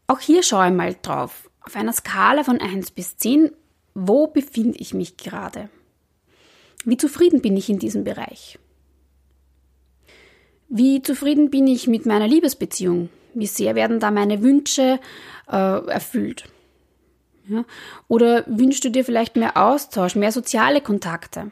Auch 0.07 0.19
hier 0.19 0.43
schaue 0.43 0.69
ich 0.69 0.73
mal 0.73 0.97
drauf. 1.01 1.51
Auf 1.61 1.77
einer 1.77 1.93
Skala 1.93 2.43
von 2.43 2.61
1 2.61 2.91
bis 2.91 3.17
10, 3.17 3.53
wo 3.95 4.27
befinde 4.27 4.79
ich 4.79 4.93
mich 4.93 5.17
gerade? 5.17 5.69
Wie 6.85 6.97
zufrieden 6.97 7.41
bin 7.41 7.57
ich 7.57 7.71
in 7.71 7.79
diesem 7.79 8.05
Bereich? 8.05 8.59
Wie 10.69 11.03
zufrieden 11.03 11.51
bin 11.51 11.67
ich 11.67 11.87
mit 11.87 12.05
meiner 12.07 12.27
Liebesbeziehung? 12.27 13.09
Wie 13.35 13.47
sehr 13.47 13.75
werden 13.75 14.01
da 14.01 14.11
meine 14.11 14.43
Wünsche 14.43 15.01
äh, 15.49 15.87
erfüllt? 15.87 16.45
Ja? 17.49 17.65
Oder 18.09 18.45
wünschst 18.47 18.85
du 18.85 18.91
dir 18.91 19.05
vielleicht 19.05 19.37
mehr 19.37 19.57
Austausch, 19.57 20.15
mehr 20.15 20.33
soziale 20.33 20.81
Kontakte? 20.81 21.51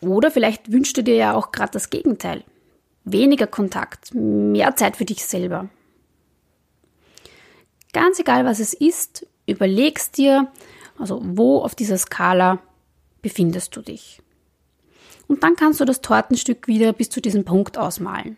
Oder 0.00 0.30
vielleicht 0.30 0.72
wünschst 0.72 0.96
du 0.96 1.02
dir 1.02 1.14
ja 1.14 1.34
auch 1.34 1.52
gerade 1.52 1.72
das 1.72 1.90
Gegenteil. 1.90 2.42
Weniger 3.04 3.46
Kontakt, 3.46 4.14
mehr 4.14 4.74
Zeit 4.76 4.96
für 4.96 5.04
dich 5.04 5.24
selber. 5.24 5.68
Ganz 7.92 8.18
egal, 8.18 8.44
was 8.44 8.58
es 8.58 8.74
ist, 8.74 9.26
überlegst 9.46 10.16
dir, 10.16 10.50
also 10.98 11.20
wo 11.22 11.60
auf 11.60 11.74
dieser 11.74 11.98
Skala 11.98 12.58
befindest 13.20 13.76
du 13.76 13.82
dich. 13.82 14.20
Und 15.28 15.42
dann 15.42 15.56
kannst 15.56 15.80
du 15.80 15.84
das 15.84 16.00
Tortenstück 16.00 16.66
wieder 16.66 16.92
bis 16.92 17.10
zu 17.10 17.20
diesem 17.20 17.44
Punkt 17.44 17.78
ausmalen. 17.78 18.36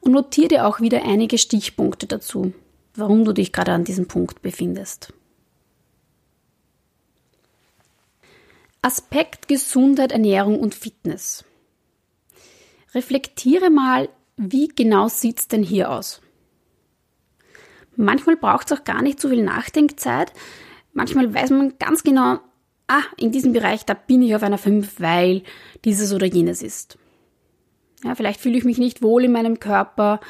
Und 0.00 0.12
notiere 0.12 0.48
dir 0.48 0.66
auch 0.66 0.80
wieder 0.80 1.02
einige 1.02 1.38
Stichpunkte 1.38 2.06
dazu, 2.06 2.52
warum 2.94 3.24
du 3.24 3.32
dich 3.32 3.52
gerade 3.52 3.72
an 3.72 3.84
diesem 3.84 4.08
Punkt 4.08 4.42
befindest. 4.42 5.12
Aspekt 8.82 9.48
Gesundheit, 9.48 10.12
Ernährung 10.12 10.58
und 10.58 10.74
Fitness. 10.74 11.44
Reflektiere 12.94 13.70
mal, 13.70 14.08
wie 14.36 14.68
genau 14.68 15.08
sieht 15.08 15.38
es 15.38 15.48
denn 15.48 15.62
hier 15.62 15.90
aus? 15.90 16.22
Manchmal 17.96 18.36
braucht 18.36 18.70
es 18.70 18.78
auch 18.78 18.84
gar 18.84 19.02
nicht 19.02 19.20
so 19.20 19.28
viel 19.28 19.42
Nachdenkzeit. 19.42 20.32
Manchmal 20.94 21.32
weiß 21.34 21.50
man 21.50 21.78
ganz 21.78 22.02
genau, 22.02 22.38
ah, 22.88 23.02
in 23.18 23.30
diesem 23.30 23.52
Bereich, 23.52 23.84
da 23.84 23.94
bin 23.94 24.22
ich 24.22 24.34
auf 24.34 24.42
einer 24.42 24.58
5, 24.58 25.00
weil 25.00 25.42
dieses 25.84 26.12
oder 26.14 26.26
jenes 26.26 26.62
ist. 26.62 26.98
Ja, 28.02 28.14
vielleicht 28.14 28.40
fühle 28.40 28.56
ich 28.56 28.64
mich 28.64 28.78
nicht 28.78 29.02
wohl 29.02 29.24
in 29.24 29.32
meinem 29.32 29.60
Körper. 29.60 30.20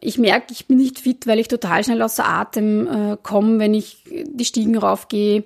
Ich 0.00 0.18
merke, 0.18 0.52
ich 0.52 0.66
bin 0.66 0.78
nicht 0.78 1.00
fit, 1.00 1.26
weil 1.26 1.38
ich 1.38 1.48
total 1.48 1.84
schnell 1.84 2.00
außer 2.02 2.26
Atem 2.26 2.86
äh, 2.86 3.16
komme, 3.22 3.58
wenn 3.58 3.74
ich 3.74 4.04
die 4.06 4.44
Stiegen 4.44 4.76
raufgehe. 4.76 5.44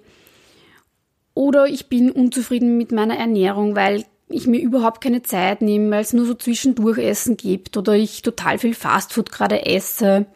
Oder 1.34 1.66
ich 1.66 1.88
bin 1.88 2.10
unzufrieden 2.12 2.78
mit 2.78 2.92
meiner 2.92 3.16
Ernährung, 3.16 3.74
weil 3.74 4.04
ich 4.28 4.46
mir 4.46 4.60
überhaupt 4.60 5.00
keine 5.00 5.22
Zeit 5.22 5.62
nehme, 5.62 5.90
weil 5.90 6.02
es 6.02 6.12
nur 6.12 6.26
so 6.26 6.34
zwischendurch 6.34 6.98
Essen 6.98 7.36
gibt 7.36 7.76
oder 7.76 7.94
ich 7.94 8.22
total 8.22 8.58
viel 8.58 8.74
Fastfood 8.74 9.30
gerade 9.30 9.66
esse. 9.66 10.26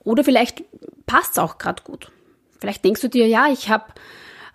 Oder 0.00 0.22
vielleicht 0.22 0.62
passt 1.06 1.32
es 1.32 1.38
auch 1.38 1.58
gerade 1.58 1.82
gut. 1.82 2.10
Vielleicht 2.60 2.84
denkst 2.84 3.00
du 3.00 3.08
dir, 3.08 3.26
ja, 3.26 3.48
ich 3.50 3.68
habe 3.68 3.86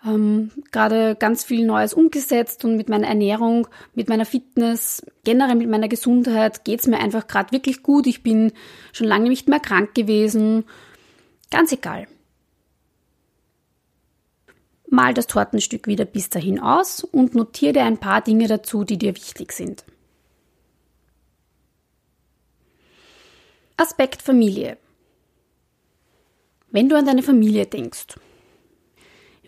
ähm, 0.05 0.51
gerade 0.71 1.15
ganz 1.15 1.43
viel 1.43 1.65
Neues 1.65 1.93
umgesetzt 1.93 2.63
und 2.63 2.77
mit 2.77 2.89
meiner 2.89 3.07
Ernährung, 3.07 3.67
mit 3.95 4.07
meiner 4.07 4.25
Fitness, 4.25 5.05
generell 5.23 5.55
mit 5.55 5.69
meiner 5.69 5.89
Gesundheit 5.89 6.63
geht 6.63 6.79
es 6.79 6.87
mir 6.87 6.99
einfach 6.99 7.27
gerade 7.27 7.51
wirklich 7.51 7.83
gut. 7.83 8.07
Ich 8.07 8.23
bin 8.23 8.53
schon 8.93 9.07
lange 9.07 9.29
nicht 9.29 9.47
mehr 9.49 9.59
krank 9.59 9.93
gewesen. 9.93 10.63
Ganz 11.51 11.71
egal. 11.71 12.07
Mal 14.89 15.13
das 15.13 15.27
Tortenstück 15.27 15.87
wieder 15.87 16.05
bis 16.05 16.29
dahin 16.29 16.59
aus 16.59 17.03
und 17.03 17.35
notiere 17.35 17.73
dir 17.73 17.83
ein 17.83 17.99
paar 17.99 18.21
Dinge 18.21 18.47
dazu, 18.47 18.83
die 18.83 18.97
dir 18.97 19.15
wichtig 19.15 19.51
sind. 19.51 19.83
Aspekt 23.77 24.21
Familie. 24.21 24.77
Wenn 26.71 26.89
du 26.89 26.97
an 26.97 27.05
deine 27.05 27.23
Familie 27.23 27.65
denkst, 27.65 28.15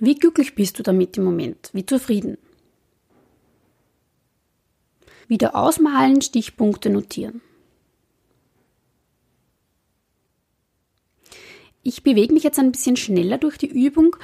wie 0.02 0.16
glücklich 0.16 0.56
bist 0.56 0.80
du 0.80 0.84
damit 0.84 1.16
im 1.18 1.24
Moment? 1.24 1.70
Wie 1.74 1.86
zufrieden? 1.86 2.40
Wieder 5.28 5.56
ausmalen, 5.56 6.22
Stichpunkte 6.22 6.90
notieren. 6.90 7.40
Ich 11.84 12.02
bewege 12.02 12.34
mich 12.34 12.42
jetzt 12.42 12.58
ein 12.58 12.72
bisschen 12.72 12.98
schneller 12.98 13.38
durch 13.38 13.60
die 13.60 13.68
Übung. 13.68 14.16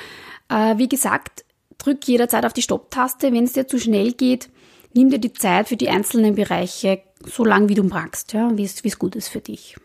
Äh, 0.49 0.79
wie 0.79 0.89
gesagt, 0.89 1.45
drück 1.77 2.07
jederzeit 2.07 2.45
auf 2.45 2.53
die 2.53 2.63
Stopptaste. 2.63 3.31
Wenn 3.31 3.43
es 3.43 3.53
dir 3.53 3.67
zu 3.67 3.79
schnell 3.79 4.13
geht, 4.13 4.49
nimm 4.93 5.11
dir 5.11 5.19
die 5.19 5.33
Zeit 5.33 5.67
für 5.67 5.77
die 5.77 5.89
einzelnen 5.89 6.33
Bereiche 6.33 7.03
so 7.23 7.45
lang 7.45 7.69
wie 7.69 7.75
du 7.75 7.83
magst, 7.83 8.33
ja, 8.33 8.55
wie 8.57 8.63
es 8.63 8.99
gut 8.99 9.15
ist 9.15 9.27
für 9.27 9.41
dich. 9.41 9.75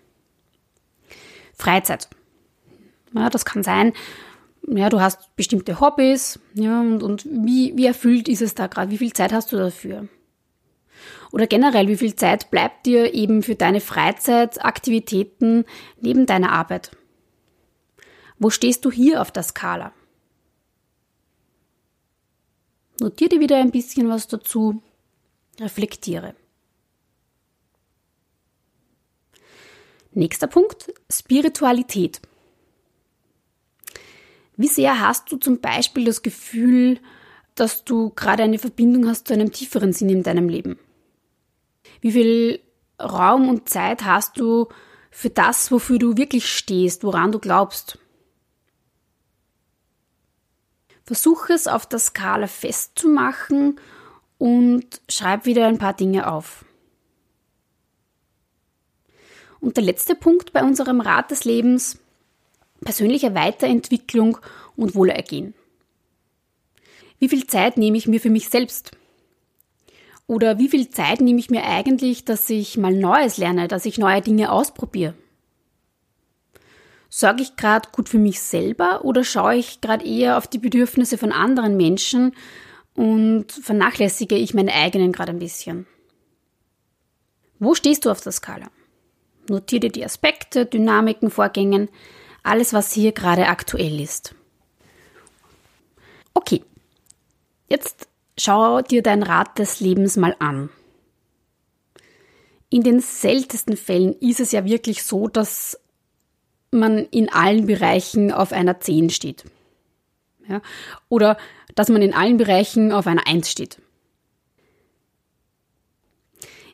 Freizeit. 1.55 2.09
Ja, 3.15 3.29
das 3.29 3.45
kann 3.45 3.63
sein, 3.63 3.93
ja, 4.66 4.88
du 4.88 5.00
hast 5.00 5.35
bestimmte 5.37 5.81
Hobbys, 5.81 6.38
ja, 6.54 6.81
und, 6.81 7.02
und 7.02 7.25
wie, 7.25 7.76
wie 7.76 7.87
erfüllt 7.87 8.28
ist 8.28 8.42
es 8.42 8.54
da 8.54 8.66
gerade? 8.66 8.90
Wie 8.90 8.99
viel 8.99 9.12
Zeit 9.12 9.33
hast 9.33 9.52
du 9.52 9.57
dafür? 9.57 10.09
Oder 11.33 11.47
generell, 11.47 11.88
wie 11.88 11.97
viel 11.97 12.14
Zeit 12.14 12.50
bleibt 12.50 12.87
dir 12.87 13.14
eben 13.14 13.42
für 13.42 13.54
deine 13.54 13.81
Freizeitaktivitäten 13.81 15.64
neben 16.00 16.26
deiner 16.26 16.52
Arbeit? 16.52 16.97
Wo 18.38 18.50
stehst 18.50 18.85
du 18.85 18.90
hier 18.90 19.21
auf 19.21 19.31
der 19.31 19.42
Skala? 19.42 19.92
Notiere 23.00 23.31
dir 23.31 23.40
wieder 23.40 23.57
ein 23.57 23.71
bisschen 23.71 24.09
was 24.09 24.28
dazu, 24.28 24.83
reflektiere. 25.59 26.35
Nächster 30.12 30.47
Punkt, 30.47 30.92
Spiritualität. 31.11 32.21
Wie 34.57 34.69
sehr 34.69 35.01
hast 35.01 35.33
du 35.33 35.37
zum 35.37 35.61
Beispiel 35.61 36.05
das 36.05 36.23
Gefühl, 36.23 37.01
dass 37.55 37.85
du 37.85 38.11
gerade 38.11 38.43
eine 38.43 38.59
Verbindung 38.59 39.09
hast 39.09 39.29
zu 39.29 39.35
einem 39.35 39.53
tieferen 39.53 39.93
Sinn 39.93 40.11
in 40.11 40.23
deinem 40.23 40.49
Leben? 40.49 40.79
Wie 42.01 42.13
viel 42.13 42.61
Raum 43.01 43.49
und 43.49 43.69
Zeit 43.69 44.05
hast 44.05 44.39
du 44.39 44.69
für 45.11 45.31
das, 45.31 45.71
wofür 45.71 45.99
du 45.99 46.17
wirklich 46.17 46.49
stehst, 46.49 47.05
woran 47.05 47.33
du 47.33 47.39
glaubst? 47.39 47.99
Versuche 51.05 51.53
es 51.53 51.67
auf 51.67 51.87
der 51.87 51.99
Skala 51.99 52.47
festzumachen 52.47 53.79
und 54.39 55.01
schreib 55.09 55.45
wieder 55.45 55.67
ein 55.67 55.79
paar 55.79 55.95
Dinge 55.95 56.31
auf. 56.31 56.65
Und 59.61 59.77
der 59.77 59.85
letzte 59.85 60.17
Punkt 60.17 60.53
bei 60.53 60.63
unserem 60.63 61.01
Rat 61.01 61.31
des 61.31 61.45
Lebens, 61.45 61.99
persönliche 62.85 63.35
Weiterentwicklung 63.35 64.39
und 64.77 64.95
Wohlergehen. 64.95 65.55
Wie 67.19 67.29
viel 67.29 67.47
Zeit 67.47 67.77
nehme 67.77 67.97
ich 67.97 68.09
mir 68.09 68.21
für 68.21 68.31
mich 68.31 68.49
selbst? 68.49 68.91
Oder 70.27 70.59
wie 70.59 70.69
viel 70.69 70.89
Zeit 70.91 71.21
nehme 71.21 71.39
ich 71.39 71.51
mir 71.51 71.65
eigentlich, 71.65 72.25
dass 72.25 72.49
ich 72.49 72.77
mal 72.77 72.95
Neues 72.95 73.37
lerne, 73.37 73.69
dass 73.69 73.87
ich 73.87 73.99
neue 73.99 74.21
Dinge 74.21 74.51
ausprobiere? 74.51 75.15
Sorge 77.09 77.43
ich 77.43 77.57
gerade 77.57 77.91
gut 77.93 78.09
für 78.09 78.19
mich 78.19 78.41
selber 78.41 79.05
oder 79.05 79.23
schaue 79.23 79.57
ich 79.57 79.83
gerade 79.83 80.07
eher 80.07 80.39
auf 80.39 80.47
die 80.47 80.59
Bedürfnisse 80.59 81.19
von 81.19 81.31
anderen 81.31 81.77
Menschen 81.77 82.35
und 82.95 83.53
vernachlässige 83.53 84.35
ich 84.35 84.55
meine 84.55 84.73
eigenen 84.73 85.12
gerade 85.12 85.33
ein 85.33 85.39
bisschen? 85.39 85.87
Wo 87.59 87.75
stehst 87.75 88.07
du 88.07 88.11
auf 88.11 88.21
der 88.23 88.33
Skala? 88.33 88.69
Notiere 89.49 89.81
dir 89.81 89.93
die 89.93 90.05
Aspekte, 90.05 90.67
Dynamiken, 90.67 91.31
Vorgängen, 91.31 91.89
alles, 92.43 92.73
was 92.73 92.93
hier 92.93 93.13
gerade 93.13 93.49
aktuell 93.49 94.01
ist. 94.01 94.35
Okay, 96.35 96.65
jetzt 97.69 98.09
schau 98.39 98.83
dir 98.83 99.03
dein 99.03 99.23
Rad 99.23 99.59
des 99.59 99.81
Lebens 99.81 100.17
mal 100.17 100.35
an. 100.39 100.71
In 102.71 102.83
den 102.83 103.01
seltensten 103.01 103.77
Fällen 103.77 104.15
ist 104.21 104.41
es 104.41 104.53
ja 104.53 104.65
wirklich 104.65 105.03
so, 105.03 105.29
dass 105.29 105.79
man 106.71 107.07
in 107.11 107.31
allen 107.31 107.67
Bereichen 107.67 108.33
auf 108.33 108.53
einer 108.53 108.81
10 108.81 109.11
steht. 109.11 109.45
Ja? 110.49 110.63
Oder 111.11 111.37
dass 111.75 111.91
man 111.91 112.01
in 112.01 112.15
allen 112.15 112.39
Bereichen 112.39 112.93
auf 112.93 113.07
einer 113.07 113.27
1 113.27 113.51
steht. 113.51 113.79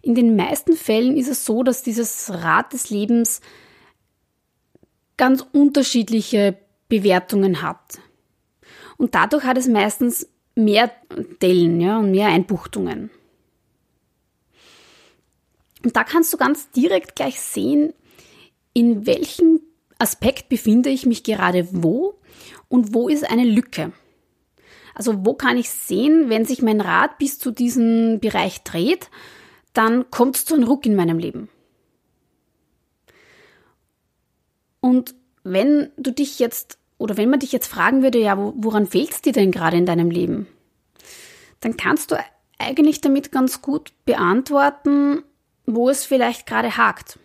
In 0.02 0.14
den 0.14 0.36
meisten 0.36 0.74
Fällen 0.74 1.16
ist 1.16 1.28
es 1.28 1.44
so, 1.44 1.64
dass 1.64 1.82
dieses 1.82 2.30
Rad 2.30 2.72
des 2.72 2.90
Lebens 2.90 3.40
ganz 5.18 5.44
unterschiedliche 5.52 6.56
Bewertungen 6.88 7.60
hat. 7.60 8.00
Und 8.96 9.14
dadurch 9.14 9.44
hat 9.44 9.58
es 9.58 9.68
meistens 9.68 10.28
mehr 10.54 10.90
Dellen 11.42 11.80
ja, 11.80 11.98
und 11.98 12.10
mehr 12.10 12.28
Einbuchtungen. 12.28 13.10
Und 15.84 15.94
da 15.94 16.04
kannst 16.04 16.32
du 16.32 16.36
ganz 16.36 16.70
direkt 16.70 17.14
gleich 17.14 17.38
sehen, 17.40 17.92
in 18.72 19.06
welchem 19.06 19.60
Aspekt 19.98 20.48
befinde 20.48 20.90
ich 20.90 21.06
mich 21.06 21.22
gerade 21.22 21.68
wo 21.70 22.14
und 22.68 22.94
wo 22.94 23.08
ist 23.08 23.28
eine 23.28 23.44
Lücke. 23.44 23.92
Also 24.94 25.24
wo 25.24 25.34
kann 25.34 25.56
ich 25.56 25.70
sehen, 25.70 26.28
wenn 26.28 26.44
sich 26.44 26.62
mein 26.62 26.80
Rad 26.80 27.18
bis 27.18 27.38
zu 27.38 27.52
diesem 27.52 28.18
Bereich 28.18 28.62
dreht, 28.64 29.10
dann 29.72 30.10
kommt 30.10 30.36
es 30.36 30.44
zu 30.44 30.54
einem 30.54 30.64
Ruck 30.64 30.86
in 30.86 30.96
meinem 30.96 31.18
Leben. 31.18 31.48
Und 34.80 35.14
wenn 35.44 35.90
du 35.96 36.12
dich 36.12 36.38
jetzt, 36.38 36.78
oder 36.98 37.16
wenn 37.16 37.30
man 37.30 37.40
dich 37.40 37.52
jetzt 37.52 37.66
fragen 37.66 38.02
würde, 38.02 38.18
ja, 38.18 38.36
woran 38.36 38.86
fehlt 38.86 39.12
es 39.12 39.22
dir 39.22 39.32
denn 39.32 39.50
gerade 39.50 39.76
in 39.76 39.86
deinem 39.86 40.10
Leben? 40.10 40.46
Dann 41.60 41.76
kannst 41.76 42.10
du 42.10 42.16
eigentlich 42.58 43.00
damit 43.00 43.32
ganz 43.32 43.62
gut 43.62 43.92
beantworten, 44.04 45.22
wo 45.66 45.88
es 45.88 46.04
vielleicht 46.04 46.46
gerade 46.46 46.76
hakt. 46.76 47.18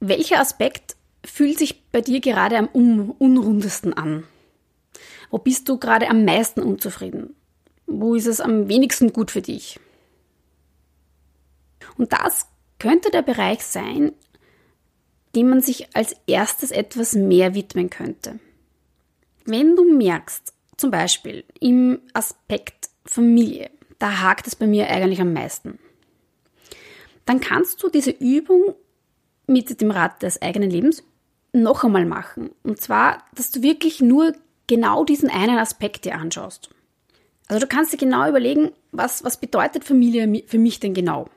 Welcher 0.00 0.40
Aspekt 0.40 0.96
fühlt 1.24 1.58
sich 1.58 1.88
bei 1.90 2.00
dir 2.00 2.20
gerade 2.20 2.58
am 2.58 2.68
unrundesten 2.68 3.94
an? 3.94 4.24
Wo 5.30 5.38
bist 5.38 5.68
du 5.68 5.78
gerade 5.78 6.08
am 6.08 6.24
meisten 6.24 6.62
unzufrieden? 6.62 7.34
Wo 7.86 8.14
ist 8.14 8.26
es 8.26 8.40
am 8.40 8.68
wenigsten 8.68 9.12
gut 9.12 9.30
für 9.30 9.42
dich? 9.42 9.80
Und 11.96 12.12
das 12.12 12.46
könnte 12.78 13.10
der 13.10 13.22
Bereich 13.22 13.64
sein, 13.64 14.12
dem 15.34 15.50
man 15.50 15.60
sich 15.60 15.94
als 15.94 16.16
erstes 16.26 16.70
etwas 16.70 17.14
mehr 17.14 17.54
widmen 17.54 17.90
könnte. 17.90 18.38
Wenn 19.44 19.76
du 19.76 19.84
merkst, 19.84 20.52
zum 20.76 20.90
Beispiel 20.90 21.44
im 21.60 22.00
Aspekt 22.12 22.88
Familie, 23.04 23.70
da 23.98 24.20
hakt 24.22 24.46
es 24.46 24.56
bei 24.56 24.66
mir 24.66 24.88
eigentlich 24.88 25.20
am 25.20 25.32
meisten, 25.32 25.78
dann 27.26 27.40
kannst 27.40 27.82
du 27.82 27.88
diese 27.88 28.10
Übung 28.10 28.74
mit 29.46 29.80
dem 29.80 29.90
Rat 29.90 30.22
des 30.22 30.40
eigenen 30.42 30.70
Lebens 30.70 31.02
noch 31.52 31.84
einmal 31.84 32.06
machen. 32.06 32.50
Und 32.62 32.80
zwar, 32.80 33.24
dass 33.34 33.50
du 33.50 33.62
wirklich 33.62 34.00
nur 34.00 34.34
genau 34.66 35.04
diesen 35.04 35.30
einen 35.30 35.58
Aspekt 35.58 36.04
dir 36.04 36.16
anschaust. 36.16 36.70
Also 37.46 37.60
du 37.60 37.66
kannst 37.66 37.92
dir 37.92 37.98
genau 37.98 38.28
überlegen, 38.28 38.72
was, 38.90 39.22
was 39.22 39.38
bedeutet 39.38 39.84
Familie 39.84 40.42
für 40.46 40.58
mich 40.58 40.80
denn 40.80 40.94
genau? 40.94 41.28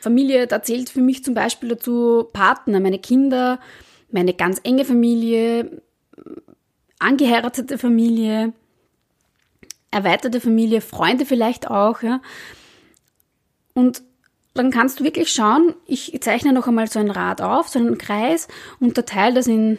Familie, 0.00 0.46
da 0.46 0.62
zählt 0.62 0.90
für 0.90 1.00
mich 1.00 1.24
zum 1.24 1.34
Beispiel 1.34 1.70
dazu 1.70 2.28
Partner, 2.32 2.80
meine 2.80 2.98
Kinder, 2.98 3.60
meine 4.10 4.34
ganz 4.34 4.60
enge 4.62 4.84
Familie, 4.84 5.82
angeheiratete 6.98 7.78
Familie, 7.78 8.52
erweiterte 9.90 10.40
Familie, 10.40 10.80
Freunde 10.80 11.26
vielleicht 11.26 11.70
auch, 11.70 12.02
ja. 12.02 12.20
Und 13.74 14.02
dann 14.54 14.70
kannst 14.70 15.00
du 15.00 15.04
wirklich 15.04 15.32
schauen, 15.32 15.74
ich 15.86 16.18
zeichne 16.20 16.52
noch 16.52 16.66
einmal 16.66 16.88
so 16.88 16.98
ein 16.98 17.10
Rad 17.10 17.40
auf, 17.40 17.68
so 17.68 17.78
einen 17.78 17.96
Kreis, 17.96 18.48
unterteile 18.80 19.36
das 19.36 19.46
in 19.46 19.78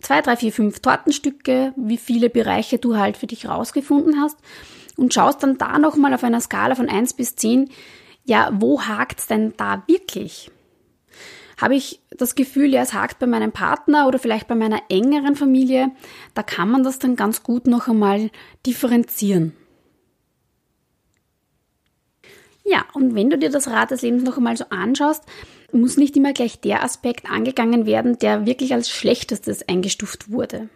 zwei, 0.00 0.20
drei, 0.20 0.36
vier, 0.36 0.52
fünf 0.52 0.80
Tortenstücke, 0.80 1.72
wie 1.76 1.96
viele 1.96 2.28
Bereiche 2.28 2.78
du 2.78 2.96
halt 2.96 3.16
für 3.16 3.26
dich 3.26 3.48
rausgefunden 3.48 4.20
hast 4.20 4.36
und 4.96 5.14
schaust 5.14 5.42
dann 5.42 5.58
da 5.58 5.78
nochmal 5.78 6.12
auf 6.14 6.24
einer 6.24 6.40
Skala 6.40 6.74
von 6.74 6.88
eins 6.88 7.12
bis 7.12 7.36
zehn, 7.36 7.70
ja, 8.26 8.50
wo 8.52 8.82
hakt's 8.82 9.26
denn 9.26 9.54
da 9.56 9.82
wirklich? 9.86 10.50
Habe 11.56 11.74
ich 11.74 12.00
das 12.10 12.34
Gefühl, 12.34 12.72
ja, 12.74 12.82
es 12.82 12.92
hakt 12.92 13.18
bei 13.18 13.26
meinem 13.26 13.52
Partner 13.52 14.06
oder 14.06 14.18
vielleicht 14.18 14.46
bei 14.46 14.54
meiner 14.54 14.82
engeren 14.90 15.36
Familie, 15.36 15.90
da 16.34 16.42
kann 16.42 16.70
man 16.70 16.82
das 16.82 16.98
dann 16.98 17.16
ganz 17.16 17.42
gut 17.42 17.66
noch 17.66 17.88
einmal 17.88 18.30
differenzieren. 18.66 19.54
Ja, 22.64 22.84
und 22.94 23.14
wenn 23.14 23.30
du 23.30 23.38
dir 23.38 23.48
das 23.48 23.68
Rad 23.68 23.92
des 23.92 24.02
Lebens 24.02 24.24
noch 24.24 24.36
einmal 24.36 24.56
so 24.56 24.64
anschaust, 24.70 25.22
muss 25.72 25.96
nicht 25.96 26.16
immer 26.16 26.32
gleich 26.32 26.60
der 26.60 26.82
Aspekt 26.82 27.30
angegangen 27.30 27.86
werden, 27.86 28.18
der 28.18 28.44
wirklich 28.44 28.74
als 28.74 28.90
schlechtestes 28.90 29.68
eingestuft 29.68 30.30
wurde. 30.30 30.68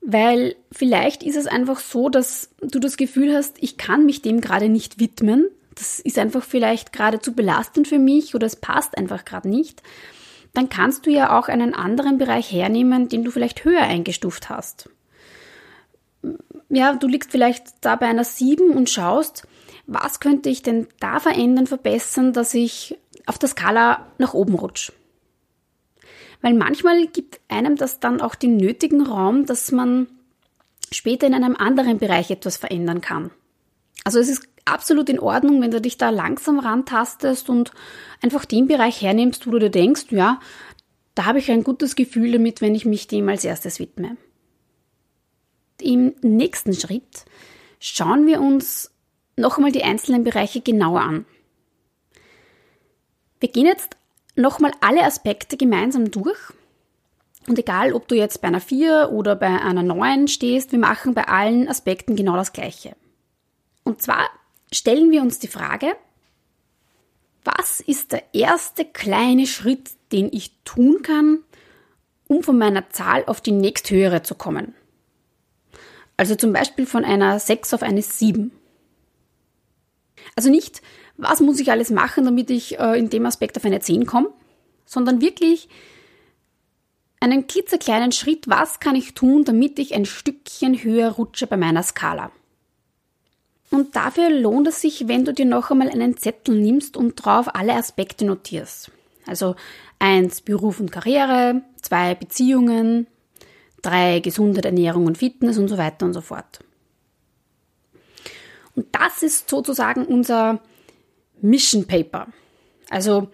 Weil 0.00 0.56
vielleicht 0.72 1.22
ist 1.22 1.36
es 1.36 1.46
einfach 1.46 1.80
so, 1.80 2.08
dass 2.08 2.50
du 2.62 2.78
das 2.78 2.96
Gefühl 2.96 3.34
hast, 3.34 3.56
ich 3.60 3.76
kann 3.76 4.06
mich 4.06 4.22
dem 4.22 4.40
gerade 4.40 4.68
nicht 4.68 4.98
widmen. 4.98 5.48
Das 5.76 6.00
ist 6.00 6.18
einfach 6.18 6.42
vielleicht 6.42 6.92
gerade 6.92 7.20
zu 7.20 7.32
belastend 7.32 7.86
für 7.86 7.98
mich 7.98 8.34
oder 8.34 8.46
es 8.46 8.56
passt 8.56 8.98
einfach 8.98 9.24
gerade 9.24 9.48
nicht. 9.48 9.82
Dann 10.54 10.68
kannst 10.70 11.06
du 11.06 11.10
ja 11.10 11.38
auch 11.38 11.48
einen 11.48 11.74
anderen 11.74 12.18
Bereich 12.18 12.50
hernehmen, 12.50 13.08
den 13.08 13.24
du 13.24 13.30
vielleicht 13.30 13.64
höher 13.64 13.82
eingestuft 13.82 14.48
hast. 14.48 14.88
Ja, 16.70 16.94
du 16.94 17.06
liegst 17.06 17.30
vielleicht 17.30 17.66
da 17.82 17.96
bei 17.96 18.06
einer 18.06 18.24
7 18.24 18.70
und 18.70 18.90
schaust, 18.90 19.46
was 19.86 20.18
könnte 20.18 20.48
ich 20.48 20.62
denn 20.62 20.88
da 20.98 21.20
verändern, 21.20 21.66
verbessern, 21.66 22.32
dass 22.32 22.54
ich 22.54 22.98
auf 23.26 23.38
der 23.38 23.50
Skala 23.50 24.06
nach 24.18 24.34
oben 24.34 24.54
rutsche. 24.54 24.92
Weil 26.40 26.54
manchmal 26.54 27.06
gibt 27.06 27.40
einem 27.48 27.76
das 27.76 28.00
dann 28.00 28.20
auch 28.20 28.34
den 28.34 28.56
nötigen 28.56 29.02
Raum, 29.02 29.46
dass 29.46 29.72
man 29.72 30.08
später 30.90 31.26
in 31.26 31.34
einem 31.34 31.56
anderen 31.56 31.98
Bereich 31.98 32.30
etwas 32.30 32.56
verändern 32.56 33.00
kann. 33.00 33.30
Also 34.04 34.18
es 34.18 34.28
ist 34.28 34.48
absolut 34.66 35.08
in 35.08 35.20
Ordnung, 35.20 35.62
wenn 35.62 35.70
du 35.70 35.80
dich 35.80 35.96
da 35.96 36.10
langsam 36.10 36.58
rantastest 36.58 37.48
und 37.48 37.72
einfach 38.22 38.44
den 38.44 38.66
Bereich 38.66 39.00
hernimmst, 39.00 39.46
wo 39.46 39.52
du 39.52 39.58
dir 39.58 39.70
denkst, 39.70 40.06
ja, 40.10 40.40
da 41.14 41.24
habe 41.24 41.38
ich 41.38 41.50
ein 41.50 41.64
gutes 41.64 41.96
Gefühl 41.96 42.32
damit, 42.32 42.60
wenn 42.60 42.74
ich 42.74 42.84
mich 42.84 43.06
dem 43.06 43.28
als 43.28 43.44
erstes 43.44 43.78
widme. 43.78 44.16
Im 45.80 46.14
nächsten 46.20 46.74
Schritt 46.74 47.24
schauen 47.80 48.26
wir 48.26 48.40
uns 48.40 48.90
noch 49.36 49.56
einmal 49.56 49.72
die 49.72 49.84
einzelnen 49.84 50.24
Bereiche 50.24 50.60
genauer 50.60 51.00
an. 51.00 51.26
Wir 53.40 53.50
gehen 53.50 53.66
jetzt 53.66 53.96
nochmal 54.34 54.72
alle 54.80 55.04
Aspekte 55.04 55.56
gemeinsam 55.56 56.10
durch. 56.10 56.38
Und 57.48 57.58
egal, 57.58 57.92
ob 57.92 58.08
du 58.08 58.16
jetzt 58.16 58.40
bei 58.40 58.48
einer 58.48 58.60
4 58.60 59.10
oder 59.12 59.36
bei 59.36 59.46
einer 59.46 59.82
9 59.82 60.26
stehst, 60.26 60.72
wir 60.72 60.78
machen 60.78 61.14
bei 61.14 61.28
allen 61.28 61.68
Aspekten 61.68 62.16
genau 62.16 62.34
das 62.34 62.52
Gleiche. 62.52 62.96
Und 63.84 64.02
zwar 64.02 64.28
stellen 64.76 65.10
wir 65.10 65.22
uns 65.22 65.38
die 65.38 65.48
Frage, 65.48 65.96
was 67.44 67.80
ist 67.80 68.12
der 68.12 68.22
erste 68.34 68.84
kleine 68.84 69.46
Schritt, 69.46 69.90
den 70.12 70.28
ich 70.32 70.52
tun 70.64 71.02
kann, 71.02 71.40
um 72.26 72.42
von 72.42 72.58
meiner 72.58 72.90
Zahl 72.90 73.24
auf 73.26 73.40
die 73.40 73.52
nächsthöhere 73.52 74.22
zu 74.22 74.34
kommen? 74.34 74.74
Also 76.16 76.34
zum 76.34 76.52
Beispiel 76.52 76.86
von 76.86 77.04
einer 77.04 77.38
6 77.38 77.74
auf 77.74 77.82
eine 77.82 78.02
7. 78.02 78.50
Also 80.34 80.50
nicht, 80.50 80.82
was 81.16 81.40
muss 81.40 81.60
ich 81.60 81.70
alles 81.70 81.90
machen, 81.90 82.24
damit 82.24 82.50
ich 82.50 82.78
äh, 82.78 82.98
in 82.98 83.10
dem 83.10 83.26
Aspekt 83.26 83.56
auf 83.56 83.64
eine 83.64 83.80
10 83.80 84.06
komme, 84.06 84.30
sondern 84.84 85.20
wirklich 85.20 85.68
einen 87.20 87.46
klitzekleinen 87.46 88.12
Schritt, 88.12 88.48
was 88.48 88.80
kann 88.80 88.96
ich 88.96 89.14
tun, 89.14 89.44
damit 89.44 89.78
ich 89.78 89.94
ein 89.94 90.04
Stückchen 90.04 90.82
höher 90.82 91.10
rutsche 91.12 91.46
bei 91.46 91.56
meiner 91.56 91.82
Skala. 91.82 92.30
Und 93.70 93.96
dafür 93.96 94.30
lohnt 94.30 94.68
es 94.68 94.80
sich, 94.80 95.08
wenn 95.08 95.24
du 95.24 95.32
dir 95.32 95.44
noch 95.44 95.70
einmal 95.70 95.90
einen 95.90 96.16
Zettel 96.16 96.54
nimmst 96.54 96.96
und 96.96 97.16
drauf 97.16 97.54
alle 97.54 97.74
Aspekte 97.74 98.24
notierst. 98.24 98.90
Also 99.26 99.56
eins 99.98 100.40
Beruf 100.40 100.78
und 100.78 100.92
Karriere, 100.92 101.62
zwei 101.82 102.14
Beziehungen, 102.14 103.06
drei 103.82 104.20
Gesundheit, 104.20 104.64
Ernährung 104.66 105.06
und 105.06 105.18
Fitness 105.18 105.58
und 105.58 105.68
so 105.68 105.78
weiter 105.78 106.06
und 106.06 106.12
so 106.12 106.20
fort. 106.20 106.60
Und 108.74 108.86
das 108.92 109.22
ist 109.22 109.50
sozusagen 109.50 110.04
unser 110.04 110.60
Mission 111.40 111.86
Paper. 111.86 112.28
Also 112.88 113.28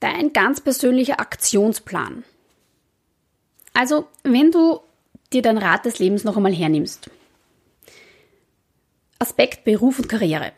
dein 0.00 0.32
ganz 0.32 0.60
persönlicher 0.60 1.20
Aktionsplan. 1.20 2.24
Also, 3.72 4.06
wenn 4.22 4.52
du 4.52 4.80
dir 5.32 5.42
dein 5.42 5.58
Rad 5.58 5.84
des 5.84 5.98
Lebens 5.98 6.22
noch 6.24 6.36
einmal 6.36 6.54
hernimmst. 6.54 7.10
Aspekt 9.18 9.64
Beruf 9.64 9.98
und 9.98 10.08
Karriere. 10.08 10.52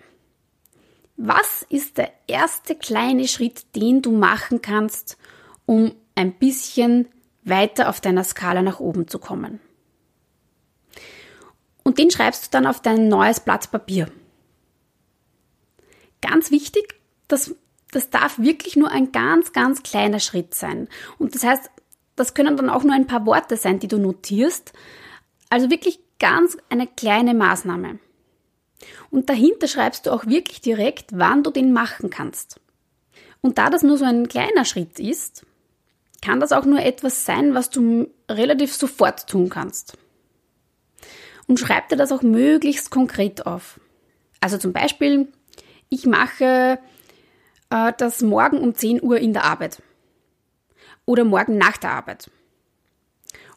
Was 1.16 1.64
ist 1.68 1.98
der 1.98 2.12
erste 2.26 2.74
kleine 2.74 3.26
Schritt, 3.26 3.74
den 3.74 4.02
du 4.02 4.12
machen 4.12 4.60
kannst, 4.60 5.16
um 5.64 5.94
ein 6.14 6.34
bisschen 6.34 7.08
weiter 7.42 7.88
auf 7.88 8.00
deiner 8.00 8.24
Skala 8.24 8.62
nach 8.62 8.80
oben 8.80 9.08
zu 9.08 9.18
kommen? 9.18 9.60
Und 11.82 11.98
den 11.98 12.10
schreibst 12.10 12.46
du 12.46 12.50
dann 12.50 12.66
auf 12.66 12.82
dein 12.82 13.08
neues 13.08 13.40
Blatt 13.40 13.70
Papier. 13.70 14.10
Ganz 16.20 16.50
wichtig, 16.50 16.96
das, 17.28 17.54
das 17.92 18.10
darf 18.10 18.38
wirklich 18.38 18.76
nur 18.76 18.90
ein 18.90 19.12
ganz, 19.12 19.52
ganz 19.52 19.82
kleiner 19.82 20.18
Schritt 20.18 20.54
sein. 20.54 20.88
Und 21.18 21.34
das 21.34 21.44
heißt, 21.44 21.70
das 22.16 22.34
können 22.34 22.56
dann 22.56 22.70
auch 22.70 22.82
nur 22.82 22.94
ein 22.94 23.06
paar 23.06 23.24
Worte 23.24 23.56
sein, 23.56 23.78
die 23.78 23.88
du 23.88 23.98
notierst. 23.98 24.72
Also 25.48 25.70
wirklich 25.70 26.00
ganz 26.18 26.56
eine 26.70 26.86
kleine 26.86 27.34
Maßnahme. 27.34 28.00
Und 29.10 29.28
dahinter 29.28 29.68
schreibst 29.68 30.06
du 30.06 30.10
auch 30.10 30.26
wirklich 30.26 30.60
direkt, 30.60 31.10
wann 31.12 31.42
du 31.42 31.50
den 31.50 31.72
machen 31.72 32.10
kannst. 32.10 32.60
Und 33.40 33.58
da 33.58 33.70
das 33.70 33.82
nur 33.82 33.96
so 33.96 34.04
ein 34.04 34.28
kleiner 34.28 34.64
Schritt 34.64 34.98
ist, 34.98 35.46
kann 36.22 36.40
das 36.40 36.52
auch 36.52 36.64
nur 36.64 36.80
etwas 36.80 37.24
sein, 37.24 37.54
was 37.54 37.70
du 37.70 38.08
relativ 38.28 38.74
sofort 38.74 39.28
tun 39.28 39.48
kannst. 39.48 39.96
Und 41.46 41.60
schreib 41.60 41.88
dir 41.88 41.96
das 41.96 42.12
auch 42.12 42.22
möglichst 42.22 42.90
konkret 42.90 43.46
auf. 43.46 43.80
Also 44.40 44.58
zum 44.58 44.72
Beispiel, 44.72 45.28
ich 45.88 46.06
mache 46.06 46.78
äh, 47.70 47.92
das 47.96 48.22
morgen 48.22 48.58
um 48.58 48.74
10 48.74 49.02
Uhr 49.02 49.18
in 49.18 49.32
der 49.32 49.44
Arbeit. 49.44 49.82
Oder 51.04 51.24
morgen 51.24 51.56
nach 51.56 51.76
der 51.76 51.92
Arbeit. 51.92 52.30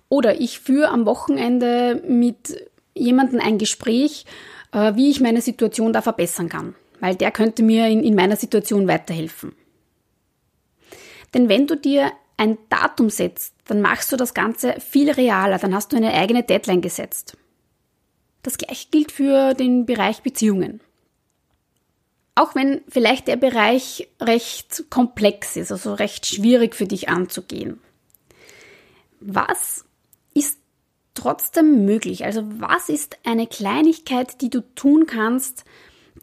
Oder 0.07 0.39
ich 0.39 0.59
führe 0.59 0.89
am 0.89 1.05
Wochenende 1.05 2.03
mit 2.07 2.69
jemandem 2.93 3.39
ein 3.39 3.57
Gespräch, 3.57 4.25
äh, 4.71 4.95
wie 4.95 5.09
ich 5.09 5.19
meine 5.19 5.41
Situation 5.41 5.93
da 5.93 6.01
verbessern 6.01 6.49
kann. 6.49 6.75
Weil 6.99 7.15
der 7.15 7.31
könnte 7.31 7.63
mir 7.63 7.87
in, 7.87 8.03
in 8.03 8.15
meiner 8.15 8.35
Situation 8.35 8.87
weiterhelfen. 8.87 9.53
Denn 11.33 11.47
wenn 11.47 11.67
du 11.67 11.75
dir 11.75 12.11
ein 12.37 12.57
Datum 12.69 13.09
setzt, 13.09 13.53
dann 13.65 13.81
machst 13.81 14.11
du 14.11 14.17
das 14.17 14.33
Ganze 14.33 14.79
viel 14.79 15.11
realer, 15.11 15.59
dann 15.59 15.75
hast 15.75 15.91
du 15.91 15.97
eine 15.97 16.13
eigene 16.13 16.43
Deadline 16.43 16.81
gesetzt. 16.81 17.37
Das 18.43 18.57
gleiche 18.57 18.87
gilt 18.89 19.11
für 19.11 19.53
den 19.53 19.85
Bereich 19.85 20.21
Beziehungen. 20.21 20.79
Auch 22.35 22.55
wenn 22.55 22.81
vielleicht 22.87 23.27
der 23.27 23.35
Bereich 23.35 24.07
recht 24.21 24.85
komplex 24.89 25.57
ist, 25.57 25.73
also 25.73 25.93
recht 25.93 26.25
schwierig 26.25 26.73
für 26.73 26.87
dich 26.87 27.09
anzugehen. 27.09 27.81
Was 29.19 29.83
trotzdem 31.19 31.85
möglich? 31.85 32.25
Also 32.25 32.43
was 32.59 32.89
ist 32.89 33.17
eine 33.25 33.47
Kleinigkeit, 33.47 34.41
die 34.41 34.49
du 34.49 34.61
tun 34.75 35.05
kannst, 35.05 35.65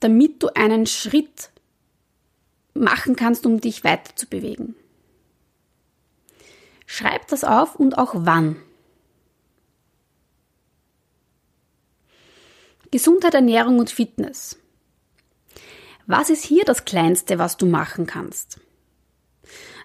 damit 0.00 0.42
du 0.42 0.48
einen 0.54 0.86
Schritt 0.86 1.50
machen 2.74 3.16
kannst, 3.16 3.46
um 3.46 3.60
dich 3.60 3.84
weiter 3.84 4.14
zu 4.16 4.26
bewegen? 4.26 4.74
Schreib 6.86 7.26
das 7.28 7.44
auf 7.44 7.74
und 7.76 7.98
auch 7.98 8.12
wann. 8.14 8.56
Gesundheit, 12.90 13.34
Ernährung 13.34 13.78
und 13.78 13.90
Fitness. 13.90 14.58
Was 16.06 16.30
ist 16.30 16.44
hier 16.44 16.64
das 16.64 16.84
Kleinste, 16.84 17.38
was 17.38 17.56
du 17.56 17.66
machen 17.66 18.06
kannst? 18.06 18.60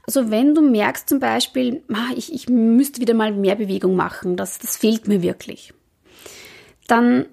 Also 0.06 0.32
wenn 0.32 0.56
du 0.56 0.62
merkst 0.62 1.08
zum 1.08 1.20
Beispiel, 1.20 1.84
ah, 1.94 2.12
ich, 2.16 2.34
ich 2.34 2.50
müsste 2.50 3.02
wieder 3.02 3.14
mal 3.14 3.32
mehr 3.32 3.56
Bewegung 3.56 3.96
machen, 3.96 4.36
das, 4.36 4.60
das 4.60 4.78
fehlt 4.78 5.08
mir 5.08 5.22
wirklich, 5.22 5.74
dann 6.88 7.26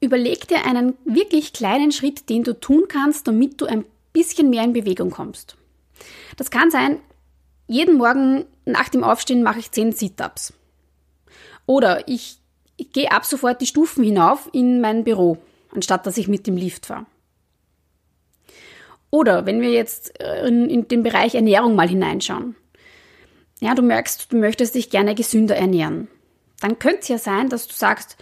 überleg 0.00 0.46
dir 0.46 0.64
einen 0.64 0.94
wirklich 1.04 1.52
kleinen 1.52 1.92
Schritt, 1.92 2.28
den 2.28 2.44
du 2.44 2.58
tun 2.58 2.84
kannst, 2.88 3.26
damit 3.26 3.60
du 3.60 3.66
ein 3.66 3.84
bisschen 4.12 4.50
mehr 4.50 4.64
in 4.64 4.72
Bewegung 4.72 5.10
kommst. 5.10 5.56
Das 6.36 6.50
kann 6.50 6.70
sein, 6.70 7.00
jeden 7.66 7.96
Morgen 7.96 8.46
nach 8.64 8.88
dem 8.88 9.04
Aufstehen 9.04 9.42
mache 9.42 9.58
ich 9.58 9.72
10 9.72 9.92
Sit-ups. 9.92 10.52
Oder 11.66 12.08
ich, 12.08 12.38
ich 12.76 12.92
gehe 12.92 13.10
ab 13.10 13.24
sofort 13.24 13.60
die 13.60 13.66
Stufen 13.66 14.04
hinauf 14.04 14.48
in 14.52 14.80
mein 14.80 15.04
Büro, 15.04 15.38
anstatt 15.74 16.06
dass 16.06 16.16
ich 16.16 16.28
mit 16.28 16.46
dem 16.46 16.56
Lift 16.56 16.86
fahre. 16.86 17.06
Oder 19.10 19.46
wenn 19.46 19.60
wir 19.60 19.70
jetzt 19.70 20.20
äh, 20.20 20.46
in, 20.46 20.68
in 20.68 20.88
den 20.88 21.02
Bereich 21.02 21.34
Ernährung 21.34 21.74
mal 21.74 21.88
hineinschauen. 21.88 22.56
Ja, 23.60 23.74
du 23.74 23.82
merkst, 23.82 24.32
du 24.32 24.36
möchtest 24.36 24.74
dich 24.74 24.90
gerne 24.90 25.14
gesünder 25.14 25.56
ernähren. 25.56 26.08
Dann 26.60 26.78
könnte 26.78 27.00
es 27.00 27.08
ja 27.08 27.18
sein, 27.18 27.48
dass 27.48 27.66
du 27.66 27.74
sagst, 27.74 28.16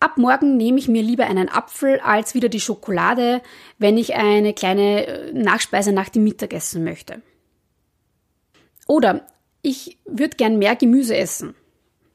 ab 0.00 0.16
morgen 0.16 0.56
nehme 0.56 0.78
ich 0.78 0.88
mir 0.88 1.02
lieber 1.02 1.26
einen 1.26 1.48
Apfel 1.48 2.00
als 2.00 2.34
wieder 2.34 2.48
die 2.48 2.60
Schokolade, 2.60 3.42
wenn 3.78 3.96
ich 3.98 4.14
eine 4.14 4.54
kleine 4.54 5.06
äh, 5.06 5.32
Nachspeise 5.32 5.92
nach 5.92 6.08
dem 6.08 6.24
Mittagessen 6.24 6.84
möchte. 6.84 7.22
Oder 8.86 9.26
ich 9.62 9.98
würde 10.04 10.36
gern 10.36 10.58
mehr 10.58 10.76
Gemüse 10.76 11.16
essen. 11.16 11.54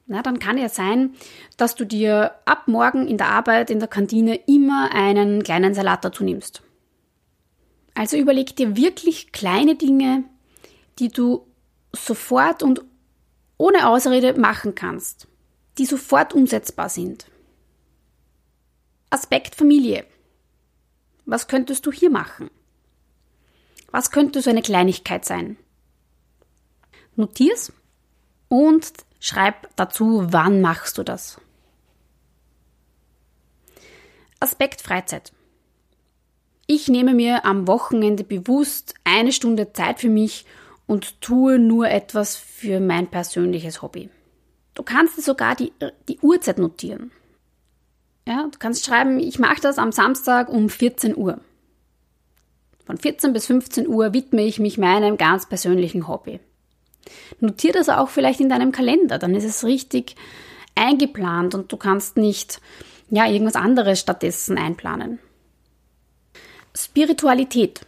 Na, 0.06 0.22
dann 0.22 0.40
kann 0.40 0.58
ja 0.58 0.70
sein, 0.70 1.14
dass 1.58 1.76
du 1.76 1.86
dir 1.86 2.32
ab 2.46 2.68
morgen 2.68 3.08
in 3.08 3.18
der 3.18 3.30
Arbeit, 3.30 3.70
in 3.70 3.80
der 3.80 3.88
Kantine 3.88 4.36
immer 4.48 4.90
einen 4.92 5.44
kleinen 5.44 5.74
Salat 5.74 6.04
dazu 6.04 6.24
nimmst. 6.24 6.64
Also 8.00 8.16
überleg 8.16 8.56
dir 8.56 8.78
wirklich 8.78 9.34
kleine 9.34 9.76
Dinge, 9.76 10.24
die 11.00 11.10
du 11.10 11.46
sofort 11.92 12.64
und 12.64 12.82
ohne 13.58 13.90
Ausrede 13.90 14.40
machen 14.40 14.74
kannst, 14.74 15.28
die 15.78 15.86
sofort 15.86 16.34
umsetzbar 16.34 16.88
sind. 16.88 17.26
Aspekt 19.10 19.54
Familie. 19.54 20.06
Was 21.26 21.50
könntest 21.50 21.86
du 21.86 21.92
hier 21.92 22.10
machen? 22.10 22.50
Was 23.92 24.12
könnte 24.12 24.42
so 24.42 24.50
eine 24.50 24.62
Kleinigkeit 24.62 25.26
sein? 25.26 25.58
Notier's 27.18 27.74
und 28.48 28.94
schreib 29.20 29.76
dazu, 29.76 30.32
wann 30.32 30.62
machst 30.62 30.98
du 30.98 31.04
das. 31.04 31.42
Aspekt 34.40 34.82
Freizeit. 34.82 35.34
Ich 36.72 36.88
nehme 36.88 37.16
mir 37.16 37.46
am 37.46 37.68
Wochenende 37.68 38.24
bewusst 38.24 38.94
eine 39.04 39.32
Stunde 39.32 39.74
Zeit 39.74 40.00
für 40.00 40.08
mich 40.08 40.46
und 40.86 41.20
tue 41.20 41.58
nur 41.58 41.90
etwas 41.90 42.36
für 42.36 42.80
mein 42.80 43.08
persönliches 43.08 43.82
Hobby. 43.82 44.12
Du 44.76 44.84
kannst 44.84 45.20
sogar 45.20 45.56
die, 45.56 45.74
die 46.08 46.20
Uhrzeit 46.20 46.60
notieren. 46.60 47.10
Ja, 48.28 48.44
du 48.52 48.60
kannst 48.60 48.86
schreiben, 48.86 49.20
ich 49.20 49.40
mache 49.40 49.62
das 49.62 49.80
am 49.80 49.92
Samstag 49.92 50.48
um 50.48 50.70
14 50.70 51.18
Uhr. 51.18 51.40
Von 52.86 52.98
14 52.98 53.34
bis 53.34 53.48
15 53.48 53.88
Uhr 53.88 54.14
widme 54.14 54.44
ich 54.44 54.60
mich 54.60 54.78
meinem 54.78 55.18
ganz 55.18 55.50
persönlichen 55.50 56.08
Hobby. 56.08 56.40
Notier 57.40 57.74
das 57.74 57.90
auch 57.90 58.10
vielleicht 58.10 58.42
in 58.42 58.50
deinem 58.50 58.72
Kalender, 58.72 59.18
dann 59.18 59.34
ist 59.34 59.44
es 59.44 59.66
richtig 59.66 60.16
eingeplant 60.76 61.56
und 61.56 61.72
du 61.72 61.78
kannst 61.78 62.16
nicht 62.16 62.62
ja 63.10 63.26
irgendwas 63.26 63.56
anderes 63.56 64.00
stattdessen 64.00 64.60
einplanen. 64.60 65.18
Spiritualität. 66.76 67.82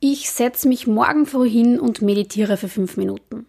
Ich 0.00 0.30
setze 0.30 0.68
mich 0.68 0.86
morgen 0.86 1.26
früh 1.26 1.48
hin 1.48 1.80
und 1.80 2.02
meditiere 2.02 2.56
für 2.56 2.68
fünf 2.68 2.96
Minuten. 2.96 3.46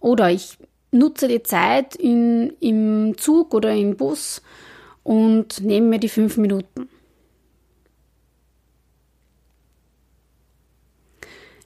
Oder 0.00 0.30
ich 0.30 0.58
nutze 0.90 1.28
die 1.28 1.42
Zeit 1.42 1.94
in, 1.94 2.54
im 2.60 3.16
Zug 3.16 3.54
oder 3.54 3.74
im 3.74 3.96
Bus 3.96 4.42
und 5.02 5.60
nehme 5.60 5.86
mir 5.88 5.98
die 5.98 6.08
fünf 6.08 6.36
Minuten. 6.36 6.88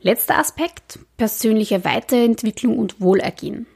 Letzter 0.00 0.36
Aspekt, 0.38 0.98
persönliche 1.16 1.82
Weiterentwicklung 1.84 2.78
und 2.78 3.00
Wohlergehen. 3.00 3.66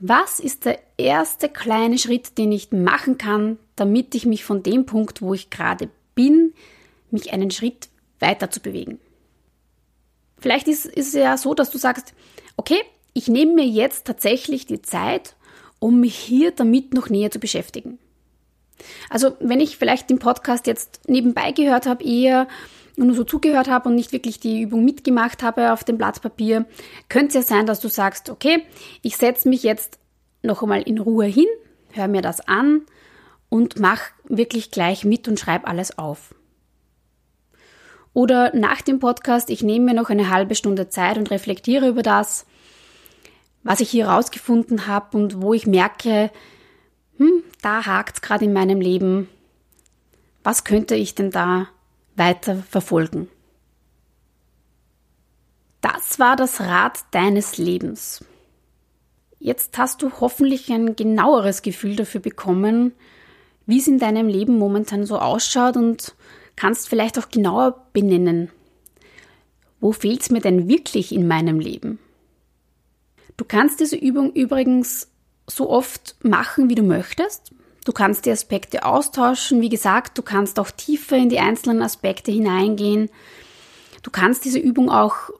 Was 0.00 0.40
ist 0.40 0.64
der 0.64 0.78
erste 0.96 1.48
kleine 1.48 1.98
Schritt, 1.98 2.38
den 2.38 2.52
ich 2.52 2.72
machen 2.72 3.18
kann, 3.18 3.58
damit 3.76 4.14
ich 4.14 4.24
mich 4.24 4.44
von 4.44 4.62
dem 4.62 4.86
Punkt, 4.86 5.20
wo 5.20 5.34
ich 5.34 5.50
gerade 5.50 5.90
bin, 6.14 6.54
mich 7.10 7.32
einen 7.32 7.50
Schritt 7.50 7.88
weiter 8.18 8.50
zu 8.50 8.60
bewegen? 8.60 8.98
Vielleicht 10.38 10.68
ist, 10.68 10.86
ist 10.86 11.08
es 11.08 11.14
ja 11.14 11.36
so, 11.36 11.52
dass 11.52 11.70
du 11.70 11.76
sagst, 11.76 12.14
okay, 12.56 12.80
ich 13.12 13.28
nehme 13.28 13.52
mir 13.52 13.66
jetzt 13.66 14.06
tatsächlich 14.06 14.66
die 14.66 14.80
Zeit, 14.80 15.36
um 15.78 16.00
mich 16.00 16.16
hier 16.16 16.50
damit 16.52 16.94
noch 16.94 17.10
näher 17.10 17.30
zu 17.30 17.38
beschäftigen. 17.38 17.98
Also 19.10 19.36
wenn 19.40 19.60
ich 19.60 19.76
vielleicht 19.76 20.08
den 20.08 20.18
Podcast 20.18 20.66
jetzt 20.66 21.00
nebenbei 21.08 21.52
gehört 21.52 21.84
habe, 21.84 22.04
eher 22.04 22.48
nur 23.06 23.16
so 23.16 23.24
zugehört 23.24 23.68
habe 23.68 23.88
und 23.88 23.94
nicht 23.94 24.12
wirklich 24.12 24.40
die 24.40 24.62
Übung 24.62 24.84
mitgemacht 24.84 25.42
habe 25.42 25.72
auf 25.72 25.84
dem 25.84 25.98
Blatt 25.98 26.20
Papier, 26.20 26.66
könnte 27.08 27.28
es 27.28 27.34
ja 27.34 27.42
sein, 27.56 27.66
dass 27.66 27.80
du 27.80 27.88
sagst, 27.88 28.30
okay, 28.30 28.62
ich 29.02 29.16
setze 29.16 29.48
mich 29.48 29.62
jetzt 29.62 29.98
noch 30.42 30.62
einmal 30.62 30.82
in 30.82 30.98
Ruhe 30.98 31.26
hin, 31.26 31.46
höre 31.92 32.08
mir 32.08 32.22
das 32.22 32.40
an 32.46 32.82
und 33.48 33.78
mach 33.78 34.00
wirklich 34.24 34.70
gleich 34.70 35.04
mit 35.04 35.28
und 35.28 35.38
schreib 35.38 35.68
alles 35.68 35.98
auf. 35.98 36.34
Oder 38.12 38.54
nach 38.56 38.80
dem 38.80 38.98
Podcast, 38.98 39.50
ich 39.50 39.62
nehme 39.62 39.86
mir 39.86 39.94
noch 39.94 40.10
eine 40.10 40.30
halbe 40.30 40.54
Stunde 40.54 40.88
Zeit 40.88 41.16
und 41.16 41.30
reflektiere 41.30 41.88
über 41.88 42.02
das, 42.02 42.46
was 43.62 43.80
ich 43.80 43.90
hier 43.90 44.08
rausgefunden 44.08 44.86
habe 44.86 45.16
und 45.16 45.42
wo 45.42 45.54
ich 45.54 45.66
merke, 45.66 46.30
hm, 47.18 47.42
da 47.62 47.86
hakt 47.86 48.16
es 48.16 48.22
gerade 48.22 48.46
in 48.46 48.52
meinem 48.52 48.80
Leben. 48.80 49.28
Was 50.42 50.64
könnte 50.64 50.94
ich 50.94 51.14
denn 51.14 51.30
da 51.30 51.68
weiter 52.16 52.62
verfolgen? 52.68 53.28
Das 55.80 56.18
war 56.18 56.36
das 56.36 56.60
Rad 56.60 57.00
deines 57.10 57.56
Lebens. 57.56 58.24
Jetzt 59.38 59.78
hast 59.78 60.02
du 60.02 60.10
hoffentlich 60.20 60.70
ein 60.70 60.96
genaueres 60.96 61.62
Gefühl 61.62 61.96
dafür 61.96 62.20
bekommen, 62.20 62.92
wie 63.66 63.78
es 63.78 63.88
in 63.88 63.98
deinem 63.98 64.28
Leben 64.28 64.58
momentan 64.58 65.06
so 65.06 65.18
ausschaut 65.18 65.76
und 65.76 66.14
kannst 66.56 66.88
vielleicht 66.88 67.18
auch 67.18 67.30
genauer 67.30 67.86
benennen. 67.92 68.50
Wo 69.80 69.92
fehlt 69.92 70.20
es 70.20 70.30
mir 70.30 70.40
denn 70.40 70.68
wirklich 70.68 71.12
in 71.12 71.26
meinem 71.26 71.58
Leben? 71.58 71.98
Du 73.38 73.46
kannst 73.46 73.80
diese 73.80 73.96
Übung 73.96 74.32
übrigens 74.34 75.08
so 75.46 75.70
oft 75.70 76.16
machen, 76.22 76.68
wie 76.68 76.74
du 76.74 76.82
möchtest. 76.82 77.52
Du 77.84 77.92
kannst 77.92 78.26
die 78.26 78.30
Aspekte 78.30 78.84
austauschen. 78.84 79.60
Wie 79.60 79.68
gesagt, 79.68 80.18
du 80.18 80.22
kannst 80.22 80.58
auch 80.58 80.70
tiefer 80.70 81.16
in 81.16 81.28
die 81.28 81.38
einzelnen 81.38 81.82
Aspekte 81.82 82.30
hineingehen. 82.30 83.10
Du 84.02 84.10
kannst 84.10 84.44
diese 84.44 84.58
Übung 84.58 84.90
auch 84.90 85.30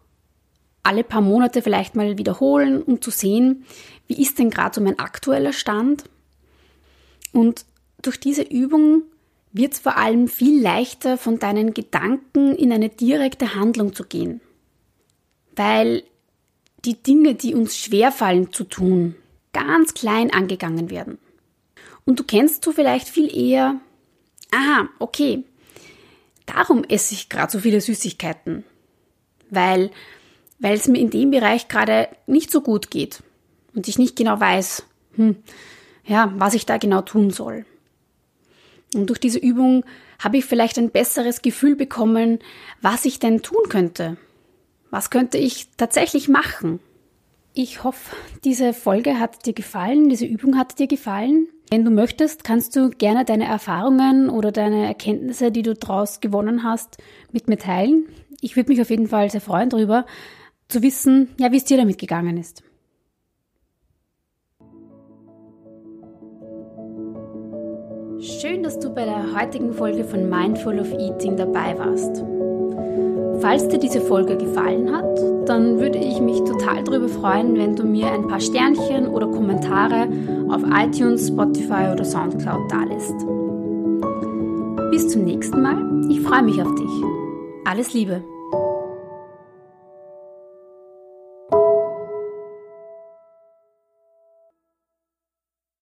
alle 0.83 1.05
paar 1.05 1.21
Monate 1.21 1.63
vielleicht 1.63 1.95
mal 1.95 2.17
wiederholen, 2.17 2.83
um 2.83 3.03
zu 3.03 3.11
sehen, 3.11 3.67
wie 4.07 4.21
ist 4.21 4.39
denn 4.39 4.51
gerade 4.51 4.75
so 4.75 4.81
mein 4.81 4.99
aktueller 4.99 5.53
Stand. 5.53 6.05
Und 7.33 7.65
durch 8.03 8.19
diese 8.19 8.43
Übung 8.43 9.03
wird 9.53 9.75
es 9.75 9.81
vor 9.81 9.97
allem 9.97 10.29
viel 10.29 10.61
leichter, 10.61 11.19
von 11.19 11.39
deinen 11.39 11.75
Gedanken 11.75 12.55
in 12.55 12.73
eine 12.73 12.89
direkte 12.89 13.55
Handlung 13.55 13.95
zu 13.95 14.05
gehen. 14.05 14.41
Weil 15.55 16.03
die 16.85 17.03
Dinge, 17.03 17.35
die 17.35 17.55
uns 17.55 17.77
schwerfallen 17.77 18.53
zu 18.53 18.65
tun, 18.65 19.17
ganz 19.53 19.93
klein 19.93 20.33
angegangen 20.33 20.89
werden. 20.91 21.19
Und 22.05 22.19
du 22.19 22.25
kennst 22.25 22.67
du 22.67 22.73
vielleicht 22.73 23.09
viel 23.09 23.35
eher, 23.35 23.81
aha, 24.51 24.89
okay, 24.99 25.45
darum 26.47 26.85
esse 26.85 27.15
ich 27.15 27.29
gerade 27.29 27.53
so 27.53 27.61
viele 27.61 27.81
Süßigkeiten. 27.81 28.65
Weil 29.51 29.91
weil 30.61 30.75
es 30.75 30.87
mir 30.87 30.99
in 30.99 31.11
dem 31.11 31.31
Bereich 31.31 31.69
gerade 31.69 32.09
nicht 32.27 32.51
so 32.51 32.61
gut 32.61 32.91
geht 32.91 33.23
und 33.75 33.89
ich 33.89 33.99
nicht 33.99 34.15
genau 34.15 34.39
weiß, 34.39 34.85
hm, 35.17 35.37
ja, 36.05 36.33
was 36.37 36.55
ich 36.55 36.67
da 36.67 36.77
genau 36.77 37.01
tun 37.01 37.31
soll. 37.31 37.65
Und 38.95 39.07
durch 39.09 39.19
diese 39.19 39.39
Übung 39.39 39.85
habe 40.19 40.37
ich 40.37 40.45
vielleicht 40.45 40.79
ein 40.79 40.91
besseres 40.91 41.43
Gefühl 41.43 41.77
bekommen, 41.77 42.41
was 42.83 43.05
ich 43.05 43.19
denn 43.19 43.43
tun 43.43 43.69
könnte. 43.69 44.17
Was 44.91 45.11
könnte 45.11 45.39
ich 45.39 45.69
tatsächlich 45.77 46.29
machen? 46.29 46.81
Ich 47.53 47.83
hoffe, 47.83 48.15
diese 48.45 48.73
Folge 48.73 49.19
hat 49.19 49.45
dir 49.45 49.53
gefallen, 49.53 50.09
diese 50.09 50.25
Übung 50.25 50.57
hat 50.57 50.79
dir 50.79 50.87
gefallen. 50.87 51.49
Wenn 51.69 51.85
du 51.85 51.91
möchtest, 51.91 52.45
kannst 52.45 52.77
du 52.77 52.91
gerne 52.91 53.25
deine 53.25 53.45
Erfahrungen 53.45 54.31
oder 54.31 54.53
deine 54.53 54.87
Erkenntnisse, 54.87 55.51
die 55.51 55.63
du 55.63 55.75
daraus 55.75 56.21
gewonnen 56.21 56.63
hast, 56.63 56.99
mit 57.33 57.49
mir 57.49 57.59
teilen. 57.59 58.07
Ich 58.41 58.55
würde 58.55 58.71
mich 58.71 58.81
auf 58.81 58.91
jeden 58.91 59.09
Fall 59.09 59.31
sehr 59.31 59.41
freuen 59.41 59.69
darüber, 59.69 60.07
zu 60.69 60.83
wissen, 60.83 61.31
ja, 61.39 61.51
wie 61.51 61.57
es 61.57 61.65
dir 61.65 61.77
damit 61.77 61.99
gegangen 61.99 62.37
ist. 62.37 62.63
Schön, 68.21 68.63
dass 68.63 68.79
du 68.79 68.95
bei 68.95 69.05
der 69.05 69.35
heutigen 69.35 69.73
Folge 69.73 70.05
von 70.05 70.29
Mindful 70.29 70.79
of 70.79 70.93
Eating 70.93 71.37
dabei 71.37 71.77
warst. 71.79 72.23
Falls 73.41 73.69
dir 73.69 73.79
diese 73.79 74.01
Folge 74.01 74.37
gefallen 74.37 74.95
hat, 74.95 75.19
dann 75.49 75.81
würde 75.81 75.99
ich 75.99 76.21
mich 76.21 76.39
total 76.41 76.85
darüber 76.85 77.09
freuen, 77.09 77.57
wenn 77.57 77.75
du 77.75 77.85
mir 77.85 78.13
ein 78.13 78.29
paar 78.29 78.41
Sternchen 78.41 79.09
oder 79.09 79.27
Kommentare 79.29 80.09
auf 80.51 80.63
iTunes, 80.63 81.29
Spotify 81.29 81.91
oder 81.93 82.05
Soundcloud 82.05 82.71
dalässt. 82.71 83.15
Bis 84.91 85.09
zum 85.09 85.25
nächsten 85.25 85.63
Mal. 85.63 86.11
Ich 86.11 86.21
freue 86.21 86.43
mich 86.43 86.61
auf 86.61 86.75
dich. 86.75 86.91
Alles 87.65 87.95
Liebe. 87.95 88.23